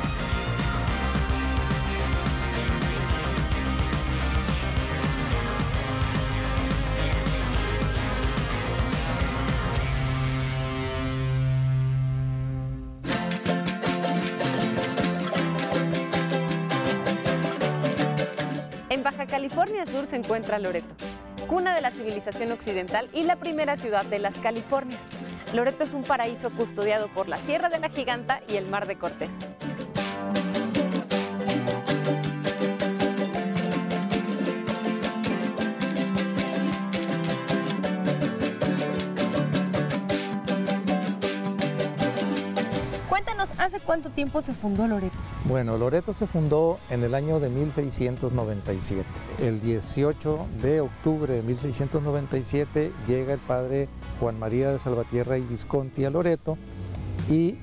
California 19.30 19.86
Sur 19.86 20.08
se 20.08 20.16
encuentra 20.16 20.58
Loreto, 20.58 20.88
cuna 21.46 21.72
de 21.72 21.80
la 21.80 21.92
civilización 21.92 22.50
occidental 22.50 23.06
y 23.12 23.22
la 23.22 23.36
primera 23.36 23.76
ciudad 23.76 24.04
de 24.04 24.18
las 24.18 24.40
Californias. 24.40 24.98
Loreto 25.54 25.84
es 25.84 25.94
un 25.94 26.02
paraíso 26.02 26.50
custodiado 26.50 27.06
por 27.06 27.28
la 27.28 27.36
Sierra 27.36 27.68
de 27.68 27.78
la 27.78 27.90
Giganta 27.90 28.42
y 28.48 28.56
el 28.56 28.66
Mar 28.66 28.88
de 28.88 28.98
Cortés. 28.98 29.30
Cuánto 43.90 44.10
tiempo 44.10 44.40
se 44.40 44.52
fundó 44.52 44.86
Loreto? 44.86 45.16
Bueno, 45.46 45.76
Loreto 45.76 46.12
se 46.12 46.28
fundó 46.28 46.78
en 46.90 47.02
el 47.02 47.12
año 47.12 47.40
de 47.40 47.48
1697. 47.48 49.04
El 49.40 49.60
18 49.60 50.46
de 50.62 50.80
octubre 50.80 51.34
de 51.34 51.42
1697 51.42 52.92
llega 53.08 53.32
el 53.32 53.40
padre 53.40 53.88
Juan 54.20 54.38
María 54.38 54.70
de 54.70 54.78
Salvatierra 54.78 55.38
y 55.38 55.40
Visconti 55.40 56.04
a 56.04 56.10
Loreto 56.10 56.56
y 57.28 57.56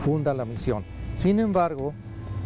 funda 0.00 0.34
la 0.34 0.44
misión. 0.44 0.84
Sin 1.16 1.40
embargo, 1.40 1.94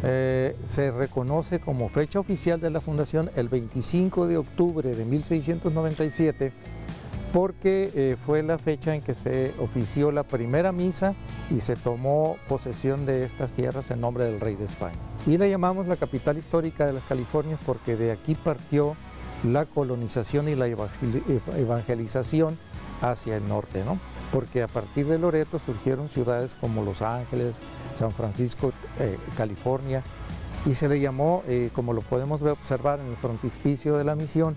eh, 0.04 0.54
se 0.68 0.92
reconoce 0.92 1.58
como 1.58 1.88
fecha 1.88 2.20
oficial 2.20 2.60
de 2.60 2.70
la 2.70 2.80
fundación 2.80 3.32
el 3.34 3.48
25 3.48 4.28
de 4.28 4.36
octubre 4.36 4.94
de 4.94 5.04
1697 5.04 6.52
porque 7.36 7.90
eh, 7.94 8.16
fue 8.24 8.42
la 8.42 8.56
fecha 8.56 8.94
en 8.94 9.02
que 9.02 9.14
se 9.14 9.52
ofició 9.58 10.10
la 10.10 10.22
primera 10.22 10.72
misa 10.72 11.14
y 11.50 11.60
se 11.60 11.76
tomó 11.76 12.38
posesión 12.48 13.04
de 13.04 13.24
estas 13.24 13.52
tierras 13.52 13.90
en 13.90 14.00
nombre 14.00 14.24
del 14.24 14.40
rey 14.40 14.56
de 14.56 14.64
España. 14.64 14.96
Y 15.26 15.36
la 15.36 15.46
llamamos 15.46 15.86
la 15.86 15.96
capital 15.96 16.38
histórica 16.38 16.86
de 16.86 16.94
las 16.94 17.02
Californias 17.02 17.60
porque 17.66 17.94
de 17.94 18.10
aquí 18.10 18.34
partió 18.36 18.96
la 19.44 19.66
colonización 19.66 20.48
y 20.48 20.54
la 20.54 20.66
evangelización 20.66 22.56
hacia 23.02 23.36
el 23.36 23.46
norte, 23.46 23.84
¿no? 23.84 23.98
Porque 24.32 24.62
a 24.62 24.66
partir 24.66 25.04
de 25.04 25.18
Loreto 25.18 25.60
surgieron 25.66 26.08
ciudades 26.08 26.56
como 26.58 26.84
Los 26.84 27.02
Ángeles, 27.02 27.54
San 27.98 28.12
Francisco, 28.12 28.72
eh, 28.98 29.18
California, 29.36 30.02
y 30.64 30.74
se 30.74 30.88
le 30.88 31.00
llamó, 31.00 31.42
eh, 31.48 31.68
como 31.74 31.92
lo 31.92 32.00
podemos 32.00 32.40
observar 32.40 32.98
en 32.98 33.08
el 33.08 33.16
frontispicio 33.16 33.98
de 33.98 34.04
la 34.04 34.14
misión, 34.14 34.56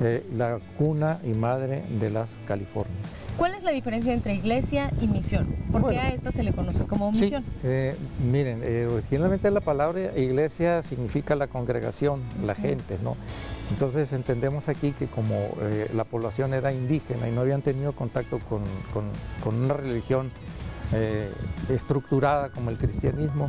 eh, 0.00 0.24
la 0.36 0.58
cuna 0.78 1.18
y 1.24 1.34
madre 1.34 1.82
de 2.00 2.10
las 2.10 2.30
Californias. 2.46 2.96
¿Cuál 3.36 3.54
es 3.54 3.62
la 3.62 3.70
diferencia 3.70 4.12
entre 4.12 4.34
iglesia 4.34 4.90
y 5.00 5.06
misión? 5.06 5.46
¿Por 5.72 5.88
qué 5.88 5.98
a 5.98 6.12
esta 6.12 6.30
se 6.30 6.42
le 6.42 6.52
conoce 6.52 6.84
como 6.84 7.10
misión? 7.10 7.42
Sí, 7.42 7.50
eh, 7.64 7.96
miren, 8.30 8.60
eh, 8.62 8.86
originalmente 8.90 9.50
la 9.50 9.60
palabra 9.60 10.16
iglesia 10.18 10.82
significa 10.82 11.34
la 11.36 11.46
congregación, 11.46 12.20
la 12.44 12.54
gente, 12.54 12.98
¿no? 13.02 13.16
Entonces 13.70 14.12
entendemos 14.12 14.68
aquí 14.68 14.92
que 14.92 15.06
como 15.06 15.34
eh, 15.62 15.88
la 15.94 16.04
población 16.04 16.52
era 16.52 16.70
indígena 16.72 17.28
y 17.28 17.32
no 17.32 17.40
habían 17.40 17.62
tenido 17.62 17.92
contacto 17.92 18.40
con, 18.40 18.62
con- 18.92 19.10
con 19.42 19.54
una 19.62 19.74
religión 19.74 20.30
estructurada 21.68 22.48
como 22.50 22.70
el 22.70 22.76
cristianismo, 22.76 23.48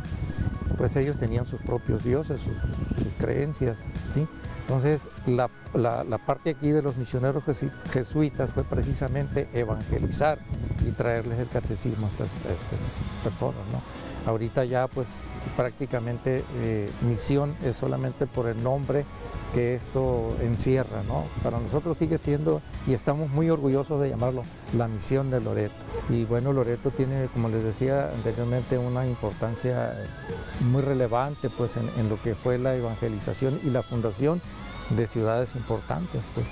pues 0.78 0.94
ellos 0.96 1.16
tenían 1.18 1.44
sus 1.44 1.60
propios 1.60 2.04
dioses, 2.04 2.40
sus, 2.40 2.54
sus 2.54 3.12
creencias, 3.18 3.78
¿sí? 4.14 4.26
Entonces 4.62 5.08
la, 5.26 5.50
la- 5.74 6.04
parte 6.18 6.50
aquí 6.50 6.70
de 6.70 6.82
los 6.82 6.96
misioneros 6.96 7.42
jesu- 7.44 7.70
jesuitas 7.92 8.50
fue 8.50 8.64
precisamente 8.64 9.48
evangelizar 9.52 10.38
y 10.86 10.90
traerles 10.92 11.38
el 11.38 11.48
catecismo 11.48 12.06
a 12.06 12.10
estas, 12.10 12.28
a 12.28 12.52
estas 12.52 12.80
personas, 13.24 13.60
¿no? 13.72 14.01
Ahorita 14.26 14.64
ya 14.64 14.86
pues 14.86 15.08
prácticamente 15.56 16.44
eh, 16.56 16.90
misión 17.02 17.54
es 17.64 17.76
solamente 17.76 18.26
por 18.26 18.46
el 18.46 18.62
nombre 18.62 19.04
que 19.54 19.74
esto 19.74 20.34
encierra, 20.40 21.02
¿no? 21.06 21.24
Para 21.42 21.58
nosotros 21.58 21.98
sigue 21.98 22.16
siendo, 22.18 22.62
y 22.86 22.94
estamos 22.94 23.28
muy 23.28 23.50
orgullosos 23.50 24.00
de 24.00 24.08
llamarlo, 24.08 24.42
la 24.76 24.88
misión 24.88 25.30
de 25.30 25.40
Loreto. 25.40 25.74
Y 26.08 26.24
bueno, 26.24 26.52
Loreto 26.52 26.90
tiene, 26.90 27.28
como 27.34 27.48
les 27.48 27.62
decía 27.62 28.10
anteriormente, 28.14 28.78
una 28.78 29.06
importancia 29.06 29.92
muy 30.60 30.82
relevante 30.82 31.50
pues 31.50 31.76
en, 31.76 31.88
en 31.98 32.08
lo 32.08 32.20
que 32.22 32.34
fue 32.34 32.58
la 32.58 32.74
evangelización 32.74 33.60
y 33.62 33.70
la 33.70 33.82
fundación 33.82 34.40
de 34.90 35.06
ciudades 35.06 35.54
importantes, 35.54 36.22
pues, 36.34 36.46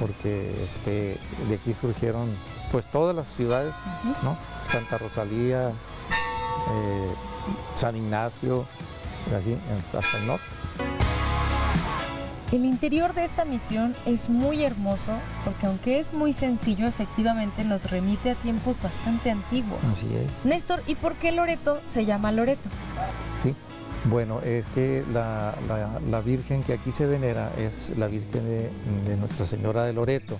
porque 0.00 0.64
este, 0.64 1.18
de 1.48 1.54
aquí 1.54 1.74
surgieron 1.74 2.28
pues 2.72 2.90
todas 2.90 3.14
las 3.14 3.28
ciudades, 3.28 3.74
¿no? 4.22 4.36
Santa 4.70 4.98
Rosalía, 4.98 5.72
eh, 6.70 7.08
San 7.76 7.96
Ignacio, 7.96 8.66
así 9.36 9.56
hasta 9.96 10.18
el 10.18 10.26
norte. 10.26 10.44
El 12.52 12.66
interior 12.66 13.14
de 13.14 13.24
esta 13.24 13.46
misión 13.46 13.94
es 14.04 14.28
muy 14.28 14.62
hermoso 14.62 15.12
porque 15.42 15.66
aunque 15.66 15.98
es 15.98 16.12
muy 16.12 16.34
sencillo, 16.34 16.86
efectivamente 16.86 17.64
nos 17.64 17.90
remite 17.90 18.30
a 18.32 18.34
tiempos 18.34 18.76
bastante 18.82 19.30
antiguos. 19.30 19.78
Así 19.90 20.06
es. 20.14 20.44
Néstor, 20.44 20.82
¿y 20.86 20.94
por 20.96 21.14
qué 21.14 21.32
Loreto 21.32 21.80
se 21.86 22.04
llama 22.04 22.30
Loreto? 22.30 22.60
Sí. 23.42 23.54
Bueno, 24.04 24.40
es 24.40 24.66
que 24.74 25.02
la, 25.14 25.54
la- 25.66 25.98
la 26.10 26.20
Virgen 26.20 26.62
que 26.62 26.74
aquí 26.74 26.92
se 26.92 27.06
venera 27.06 27.52
es 27.56 27.96
la 27.96 28.06
Virgen 28.08 28.44
de, 28.44 28.70
de 29.08 29.16
Nuestra 29.16 29.46
Señora 29.46 29.84
de 29.84 29.94
Loreto. 29.94 30.38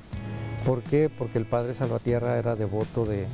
¿Por 0.67 0.83
qué? 0.83 1.11
Porque 1.11 1.39
el 1.39 1.45
Padre 1.45 1.75
Salvatierra 1.75 2.39
era 2.39 2.55
devoto 2.55 3.05
de, 3.05 3.27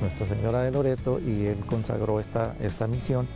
Nuestra 0.00 0.26
Señora 0.26 0.62
de 0.62 0.72
Loreto 0.72 1.20
y 1.20 1.46
él 1.46 1.58
consagró 1.66 2.18
esta, 2.18 2.54
misión 2.88 3.28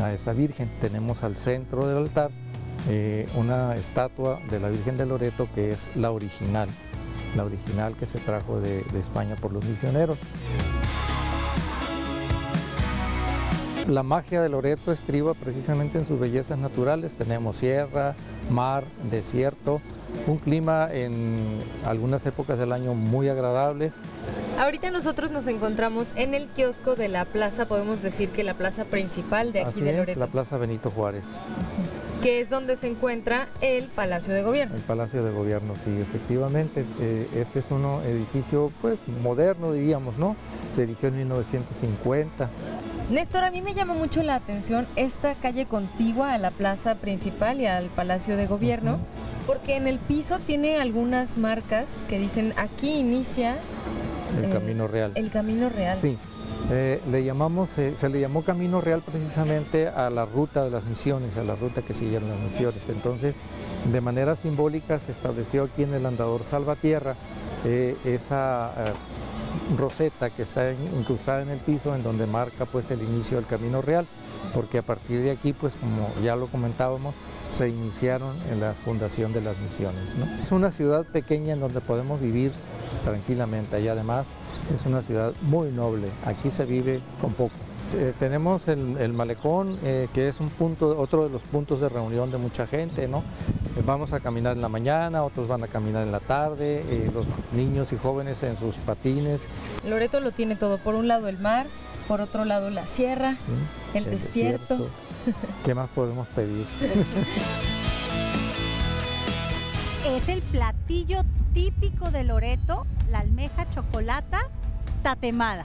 a 0.00 0.12
esa 0.12 0.32
Virgen. 0.32 0.70
Tenemos 0.80 1.24
al 1.24 1.34
centro 1.36 1.86
del 1.88 1.98
altar 1.98 2.30
eh, 2.88 3.28
una 3.36 3.74
estatua 3.74 4.40
de 4.48 4.60
la 4.60 4.68
Virgen 4.68 4.96
de 4.96 5.06
Loreto 5.06 5.48
que 5.54 5.70
es 5.70 5.88
la 5.96 6.12
original, 6.12 6.68
la 7.36 7.44
original 7.44 7.96
que 7.96 8.06
se 8.06 8.18
trajo 8.18 8.60
de 8.60 8.84
España 8.98 9.34
por 9.36 9.52
los 9.52 9.64
misioneros. 9.64 10.18
La 13.88 14.04
magia 14.04 14.40
de 14.40 14.48
Loreto 14.48 14.92
estriba 14.92 15.34
precisamente 15.34 15.98
en 15.98 16.06
sus 16.06 16.20
bellezas 16.20 16.56
naturales. 16.56 17.16
Tenemos 17.16 17.56
sierra, 17.56 18.14
mar, 18.48 18.84
desierto, 19.10 19.80
un 20.26 20.38
clima 20.38 20.88
en 20.92 21.58
algunas 21.84 22.24
épocas 22.26 22.58
del 22.58 22.72
año 22.72 22.94
muy 22.94 23.28
agradables. 23.28 23.92
Ahorita 24.58 24.90
nosotros 24.90 25.30
nos 25.30 25.46
encontramos 25.46 26.12
en 26.14 26.34
el 26.34 26.46
kiosco 26.46 26.94
de 26.94 27.08
la 27.08 27.24
plaza, 27.24 27.66
podemos 27.66 28.02
decir 28.02 28.28
que 28.30 28.44
la 28.44 28.54
plaza 28.54 28.84
principal 28.84 29.52
de 29.52 29.60
aquí 29.60 29.70
Así 29.70 29.80
de 29.80 29.90
es, 29.90 29.96
Loreto, 29.96 30.20
la 30.20 30.26
Plaza 30.26 30.58
Benito 30.58 30.90
Juárez, 30.90 31.24
que 32.22 32.40
es 32.40 32.50
donde 32.50 32.76
se 32.76 32.88
encuentra 32.88 33.48
el 33.62 33.84
Palacio 33.84 34.32
de 34.34 34.42
Gobierno. 34.42 34.76
el 34.76 34.82
Palacio 34.82 35.24
de 35.24 35.32
Gobierno, 35.32 35.74
sí, 35.84 35.90
efectivamente. 36.00 36.84
eh, 37.00 37.26
este 37.34 37.60
es 37.60 37.64
un 37.70 37.84
edificio 38.06 38.70
pues 38.82 38.98
moderno, 39.22 39.72
diríamos, 39.72 40.18
¿no? 40.18 40.36
Se 40.76 40.82
erigió 40.82 41.08
en 41.08 41.16
1950. 41.18 42.50
Néstor, 43.10 43.44
a 43.44 43.50
mí 43.50 43.62
me 43.62 43.74
llama 43.74 43.94
mucho 43.94 44.22
la 44.22 44.36
atención 44.36 44.86
esta 44.96 45.34
calle 45.34 45.66
contigua 45.66 46.34
a 46.34 46.38
la 46.38 46.50
plaza 46.50 46.94
principal 46.94 47.60
y 47.60 47.66
al 47.66 47.86
Palacio 47.86 48.36
de 48.36 48.46
Gobierno, 48.46 48.98
Porque 49.46 49.76
en 49.76 49.86
el 49.86 49.98
piso 49.98 50.38
tiene 50.38 50.80
algunas 50.80 51.36
marcas 51.36 52.04
que 52.08 52.18
dicen 52.18 52.54
aquí 52.56 52.90
inicia 52.90 53.56
El 54.38 54.44
eh, 54.44 54.50
camino 54.50 54.86
real. 54.86 55.12
el 55.14 55.30
camino 55.30 55.68
real. 55.68 55.98
Sí, 56.00 56.16
eh, 56.70 57.00
le 57.10 57.24
llamamos, 57.24 57.68
eh, 57.76 57.94
se 57.98 58.08
le 58.08 58.20
llamó 58.20 58.42
Camino 58.42 58.80
Real 58.80 59.02
precisamente 59.02 59.88
a 59.88 60.08
la 60.10 60.24
ruta 60.24 60.64
de 60.64 60.70
las 60.70 60.84
misiones, 60.84 61.36
a 61.36 61.42
la 61.42 61.56
ruta 61.56 61.82
que 61.82 61.92
siguieron 61.92 62.28
las 62.28 62.38
misiones. 62.38 62.82
Entonces, 62.88 63.34
de 63.90 64.00
manera 64.00 64.36
simbólica 64.36 64.98
se 65.00 65.12
estableció 65.12 65.64
aquí 65.64 65.82
en 65.82 65.94
el 65.94 66.06
andador 66.06 66.44
Salvatierra 66.48 67.16
eh, 67.64 67.96
esa 68.04 68.70
roseta 69.76 70.30
que 70.30 70.42
está 70.42 70.72
incrustada 70.72 71.42
en 71.42 71.50
el 71.50 71.58
piso 71.58 71.94
en 71.94 72.02
donde 72.02 72.26
marca 72.26 72.64
pues 72.64 72.90
el 72.90 73.02
inicio 73.02 73.36
del 73.36 73.46
Camino 73.46 73.82
Real, 73.82 74.06
porque 74.54 74.78
a 74.78 74.82
partir 74.82 75.22
de 75.22 75.30
aquí 75.30 75.52
pues 75.52 75.74
como 75.74 76.08
ya 76.22 76.36
lo 76.36 76.46
comentábamos, 76.46 77.14
se 77.50 77.68
iniciaron 77.68 78.34
en 78.50 78.60
la 78.60 78.72
fundación 78.72 79.32
de 79.32 79.42
las 79.42 79.58
misiones. 79.58 80.02
Es 80.40 80.52
una 80.52 80.70
ciudad 80.72 81.04
pequeña 81.04 81.52
en 81.52 81.60
donde 81.60 81.80
podemos 81.80 82.20
vivir 82.20 82.52
tranquilamente 83.04 83.80
y 83.80 83.88
además 83.88 84.26
es 84.74 84.86
una 84.86 85.02
ciudad 85.02 85.32
muy 85.42 85.70
noble, 85.70 86.08
aquí 86.24 86.50
se 86.50 86.64
vive 86.64 87.00
con 87.20 87.32
poco. 87.32 87.54
Eh, 87.94 88.14
tenemos 88.18 88.68
el, 88.68 88.96
el 88.98 89.12
malecón, 89.12 89.78
eh, 89.82 90.08
que 90.14 90.28
es 90.28 90.40
un 90.40 90.48
punto, 90.48 90.98
otro 90.98 91.24
de 91.24 91.30
los 91.30 91.42
puntos 91.42 91.78
de 91.78 91.90
reunión 91.90 92.30
de 92.30 92.38
mucha 92.38 92.66
gente. 92.66 93.04
Eh, 93.04 93.10
vamos 93.84 94.14
a 94.14 94.20
caminar 94.20 94.56
en 94.56 94.62
la 94.62 94.70
mañana, 94.70 95.24
otros 95.24 95.46
van 95.46 95.62
a 95.62 95.66
caminar 95.66 96.04
en 96.04 96.12
la 96.12 96.20
tarde, 96.20 97.10
los 97.12 97.26
niños 97.52 97.92
y 97.92 97.98
jóvenes 97.98 98.42
en 98.42 98.56
sus 98.56 98.76
patines, 98.76 99.42
Loreto 99.86 100.20
lo 100.20 100.30
tiene 100.30 100.56
todo. 100.56 100.78
Por 100.78 100.94
un 100.94 101.08
lado 101.08 101.28
el 101.28 101.38
mar, 101.38 101.66
por 102.02 102.20
otro 102.20 102.44
lado 102.44 102.70
la 102.70 102.86
sierra, 102.86 103.32
¿sí? 103.32 103.98
el, 103.98 104.04
desierto. 104.04 104.88
¿Qué 105.64 105.74
más 105.74 105.88
podemos 105.90 106.28
pedir? 106.28 106.66
es 110.06 110.28
el 110.28 110.42
platillo 110.42 111.22
típico 111.54 112.10
de 112.10 112.24
Loreto, 112.24 112.86
la 113.10 113.20
almeja 113.20 113.68
chocolata 113.70 114.48
tatemada. 115.02 115.64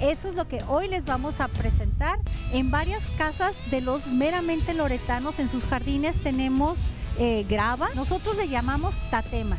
Eso 0.00 0.28
es 0.28 0.36
lo 0.36 0.46
que 0.46 0.62
hoy 0.68 0.88
les 0.88 1.06
vamos 1.06 1.40
a 1.40 1.48
presentar. 1.48 2.20
En 2.52 2.70
varias 2.70 3.02
casas 3.18 3.56
de 3.70 3.80
los 3.80 4.06
meramente 4.06 4.72
loretanos, 4.72 5.38
en 5.38 5.48
sus 5.48 5.64
jardines 5.64 6.22
tenemos 6.22 6.80
eh, 7.18 7.44
grava. 7.48 7.88
Nosotros 7.94 8.36
le 8.36 8.48
llamamos 8.48 9.00
tatema. 9.10 9.58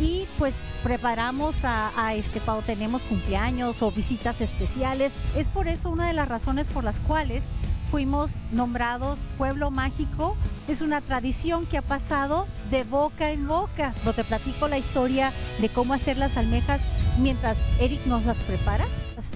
Y 0.00 0.26
pues 0.38 0.54
preparamos 0.84 1.64
a, 1.64 2.14
este 2.14 2.40
cuando 2.40 2.62
tenemos 2.62 3.02
cumpleaños 3.02 3.82
o 3.82 3.90
visitas 3.90 4.40
especiales. 4.40 5.18
Es 5.36 5.48
por 5.48 5.66
eso 5.66 5.90
una 5.90 6.06
de 6.06 6.12
las 6.12 6.28
razones 6.28 6.68
por 6.68 6.84
las 6.84 7.00
cuales 7.00 7.44
fuimos 7.90 8.42
nombrados 8.52 9.18
Pueblo 9.36 9.70
Mágico. 9.70 10.36
Es 10.68 10.82
una 10.82 11.00
tradición 11.00 11.66
que 11.66 11.78
ha 11.78 11.82
pasado 11.82 12.46
de 12.70 12.84
boca 12.84 13.30
en 13.30 13.48
boca. 13.48 13.92
Pero 14.00 14.12
te 14.12 14.24
platico 14.24 14.68
la 14.68 14.78
historia 14.78 15.32
de 15.60 15.68
cómo 15.68 15.94
hacer 15.94 16.16
las 16.16 16.36
almejas 16.36 16.80
mientras 17.18 17.58
Eric 17.80 18.06
nos 18.06 18.24
las 18.24 18.38
prepara. 18.38 18.86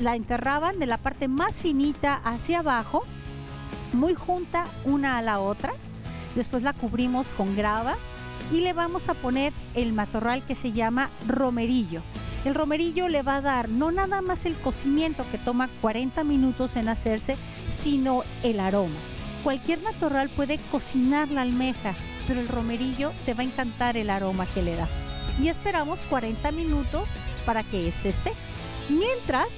La 0.01 0.14
enterraban 0.14 0.79
de 0.79 0.87
la 0.87 0.98
parte 0.98 1.27
más 1.27 1.61
finita 1.61 2.20
hacia 2.25 2.61
abajo, 2.61 3.05
muy 3.92 4.14
junta 4.14 4.66
una 4.85 5.18
a 5.18 5.22
la 5.22 5.40
otra. 5.40 5.72
Después 6.37 6.62
la 6.62 6.72
cubrimos 6.72 7.27
con 7.37 7.57
grava 7.57 7.96
y 8.52 8.61
le 8.61 8.72
vamos 8.72 9.09
a 9.09 9.14
poner 9.14 9.52
el 9.74 9.92
matorral 9.92 10.42
que 10.44 10.55
se 10.55 10.72
llama 10.72 11.11
romerillo. 11.26 12.02
El 12.44 12.55
romerillo 12.55 13.09
le 13.09 13.22
va 13.22 13.37
a 13.37 13.40
dar 13.40 13.68
no 13.68 13.92
nada 13.92 14.20
más 14.20 14.46
el 14.46 14.55
cocimiento 14.57 15.24
que 15.31 15.38
toma 15.38 15.68
40 15.81 16.24
minutos 16.24 16.74
en 16.76 16.88
hacerse, 16.88 17.37
sino 17.68 18.24
el 18.42 18.59
aroma. 18.59 18.96
Cualquier 19.44 19.81
matorral 19.81 20.28
puede 20.28 20.59
cocinar 20.70 21.28
la 21.31 21.42
almeja, 21.42 21.94
pero 22.26 22.40
el 22.40 22.48
romerillo 22.48 23.12
te 23.26 23.35
va 23.35 23.42
a 23.42 23.46
encantar 23.46 23.96
el 23.96 24.11
aroma 24.11 24.46
que 24.46 24.62
le 24.62 24.74
da. 24.76 24.88
Y 25.40 25.48
esperamos 25.48 26.02
40 26.11 26.50
minutos 26.52 27.09
para 27.46 27.62
que 27.62 27.88
este 27.88 28.09
esté. 28.09 28.33
Mientras, 28.88 29.48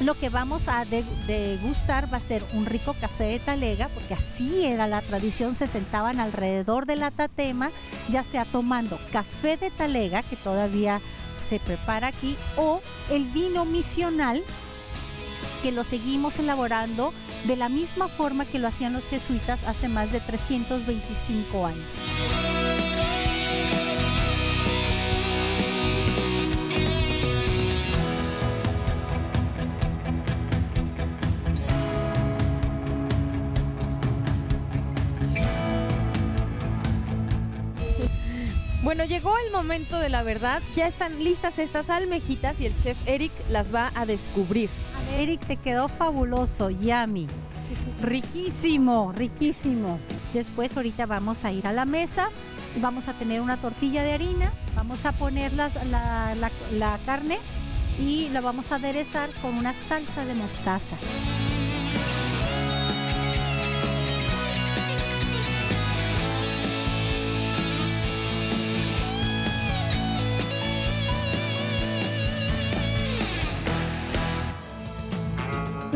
lo 0.00 0.14
que 0.14 0.28
vamos 0.28 0.68
a 0.68 0.84
de- 0.84 1.04
degustar 1.26 2.12
va 2.12 2.16
a 2.18 2.20
ser 2.20 2.42
un 2.52 2.66
rico 2.66 2.94
café 3.00 3.24
de 3.24 3.38
talega, 3.38 3.88
porque 3.88 4.14
así 4.14 4.64
era 4.66 4.86
la 4.88 5.00
tradición, 5.02 5.54
se 5.54 5.66
sentaban 5.68 6.18
alrededor 6.20 6.86
de 6.86 6.96
la 6.96 7.10
tatema, 7.12 7.70
ya 8.08 8.22
sea 8.22 8.44
tomando 8.44 8.98
café 9.12 9.56
de 9.56 9.70
talega, 9.70 10.22
que 10.22 10.36
todavía 10.36 11.00
se 11.40 11.58
prepara 11.60 12.08
aquí, 12.08 12.36
o 12.56 12.80
el 13.10 13.24
vino 13.26 13.64
misional, 13.64 14.42
que 15.62 15.72
lo 15.72 15.84
seguimos 15.84 16.38
elaborando 16.38 17.12
de 17.44 17.56
la 17.56 17.68
misma 17.68 18.08
forma 18.08 18.44
que 18.44 18.58
lo 18.58 18.68
hacían 18.68 18.92
los 18.92 19.04
jesuitas 19.04 19.60
hace 19.64 19.88
más 19.88 20.12
de 20.12 20.20
325 20.20 21.66
años. 21.66 22.41
Bueno, 39.02 39.16
llegó 39.16 39.36
el 39.44 39.50
momento 39.50 39.98
de 39.98 40.08
la 40.10 40.22
verdad. 40.22 40.62
Ya 40.76 40.86
están 40.86 41.24
listas 41.24 41.58
estas 41.58 41.90
almejitas 41.90 42.60
y 42.60 42.66
el 42.66 42.78
chef 42.78 42.96
Eric 43.04 43.32
las 43.50 43.74
va 43.74 43.90
a 43.96 44.06
descubrir. 44.06 44.70
Eric, 45.18 45.44
te 45.44 45.56
quedó 45.56 45.88
fabuloso, 45.88 46.70
yummy. 46.70 47.26
Riquísimo, 48.00 49.10
riquísimo. 49.10 49.98
Después 50.32 50.76
ahorita 50.76 51.06
vamos 51.06 51.44
a 51.44 51.50
ir 51.50 51.66
a 51.66 51.72
la 51.72 51.84
mesa, 51.84 52.28
vamos 52.76 53.08
a 53.08 53.14
tener 53.14 53.40
una 53.40 53.56
tortilla 53.56 54.04
de 54.04 54.12
harina, 54.12 54.52
vamos 54.76 55.04
a 55.04 55.10
poner 55.10 55.52
las- 55.54 55.74
la, 55.86 56.36
la- 56.36 56.52
la 56.70 56.96
carne 57.04 57.38
y 57.98 58.28
la 58.28 58.40
vamos 58.40 58.70
a 58.70 58.76
aderezar 58.76 59.30
con 59.42 59.56
una 59.56 59.74
salsa 59.74 60.24
de 60.24 60.34
mostaza. 60.34 60.96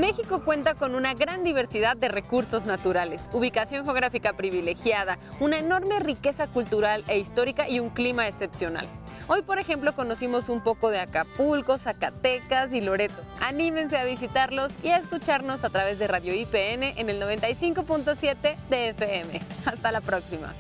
México 0.07 0.41
cuenta 0.45 0.77
con 0.77 0.95
una 0.95 1.15
gran 1.15 1.43
diversidad 1.43 1.97
de 1.97 2.07
recursos 2.07 2.65
naturales, 2.65 3.29
ubicación 3.33 3.85
geográfica 3.85 4.35
privilegiada, 4.35 5.19
una 5.41 5.59
enorme 5.59 5.99
riqueza 5.99 6.47
cultural 6.47 7.03
e 7.09 7.19
histórica 7.19 7.69
y 7.69 7.81
un 7.81 7.91
clima 7.91 8.29
excepcional. 8.29 8.87
Hoy, 9.27 9.43
por 9.43 9.59
ejemplo, 9.59 9.97
conocimos 9.97 10.49
un 10.49 10.63
poco 10.63 10.91
de 10.91 11.01
Acapulco, 11.01 11.77
Zacatecas 11.77 12.73
y 12.73 12.83
Loreto. 12.83 13.21
Anímense 13.41 13.97
a 13.97 14.05
visitarlos 14.05 14.75
y 14.85 14.91
a 14.91 14.99
escucharnos 14.99 15.65
a 15.65 15.71
través 15.71 15.99
de 15.99 16.07
Radio 16.07 16.37
IPN 16.37 16.85
en 16.85 17.11
el 17.11 17.21
95.7 17.21 18.57
de 18.71 18.89
FM. 18.91 19.41
Hasta 19.65 19.91
la 19.91 20.03
próxima. 20.03 20.55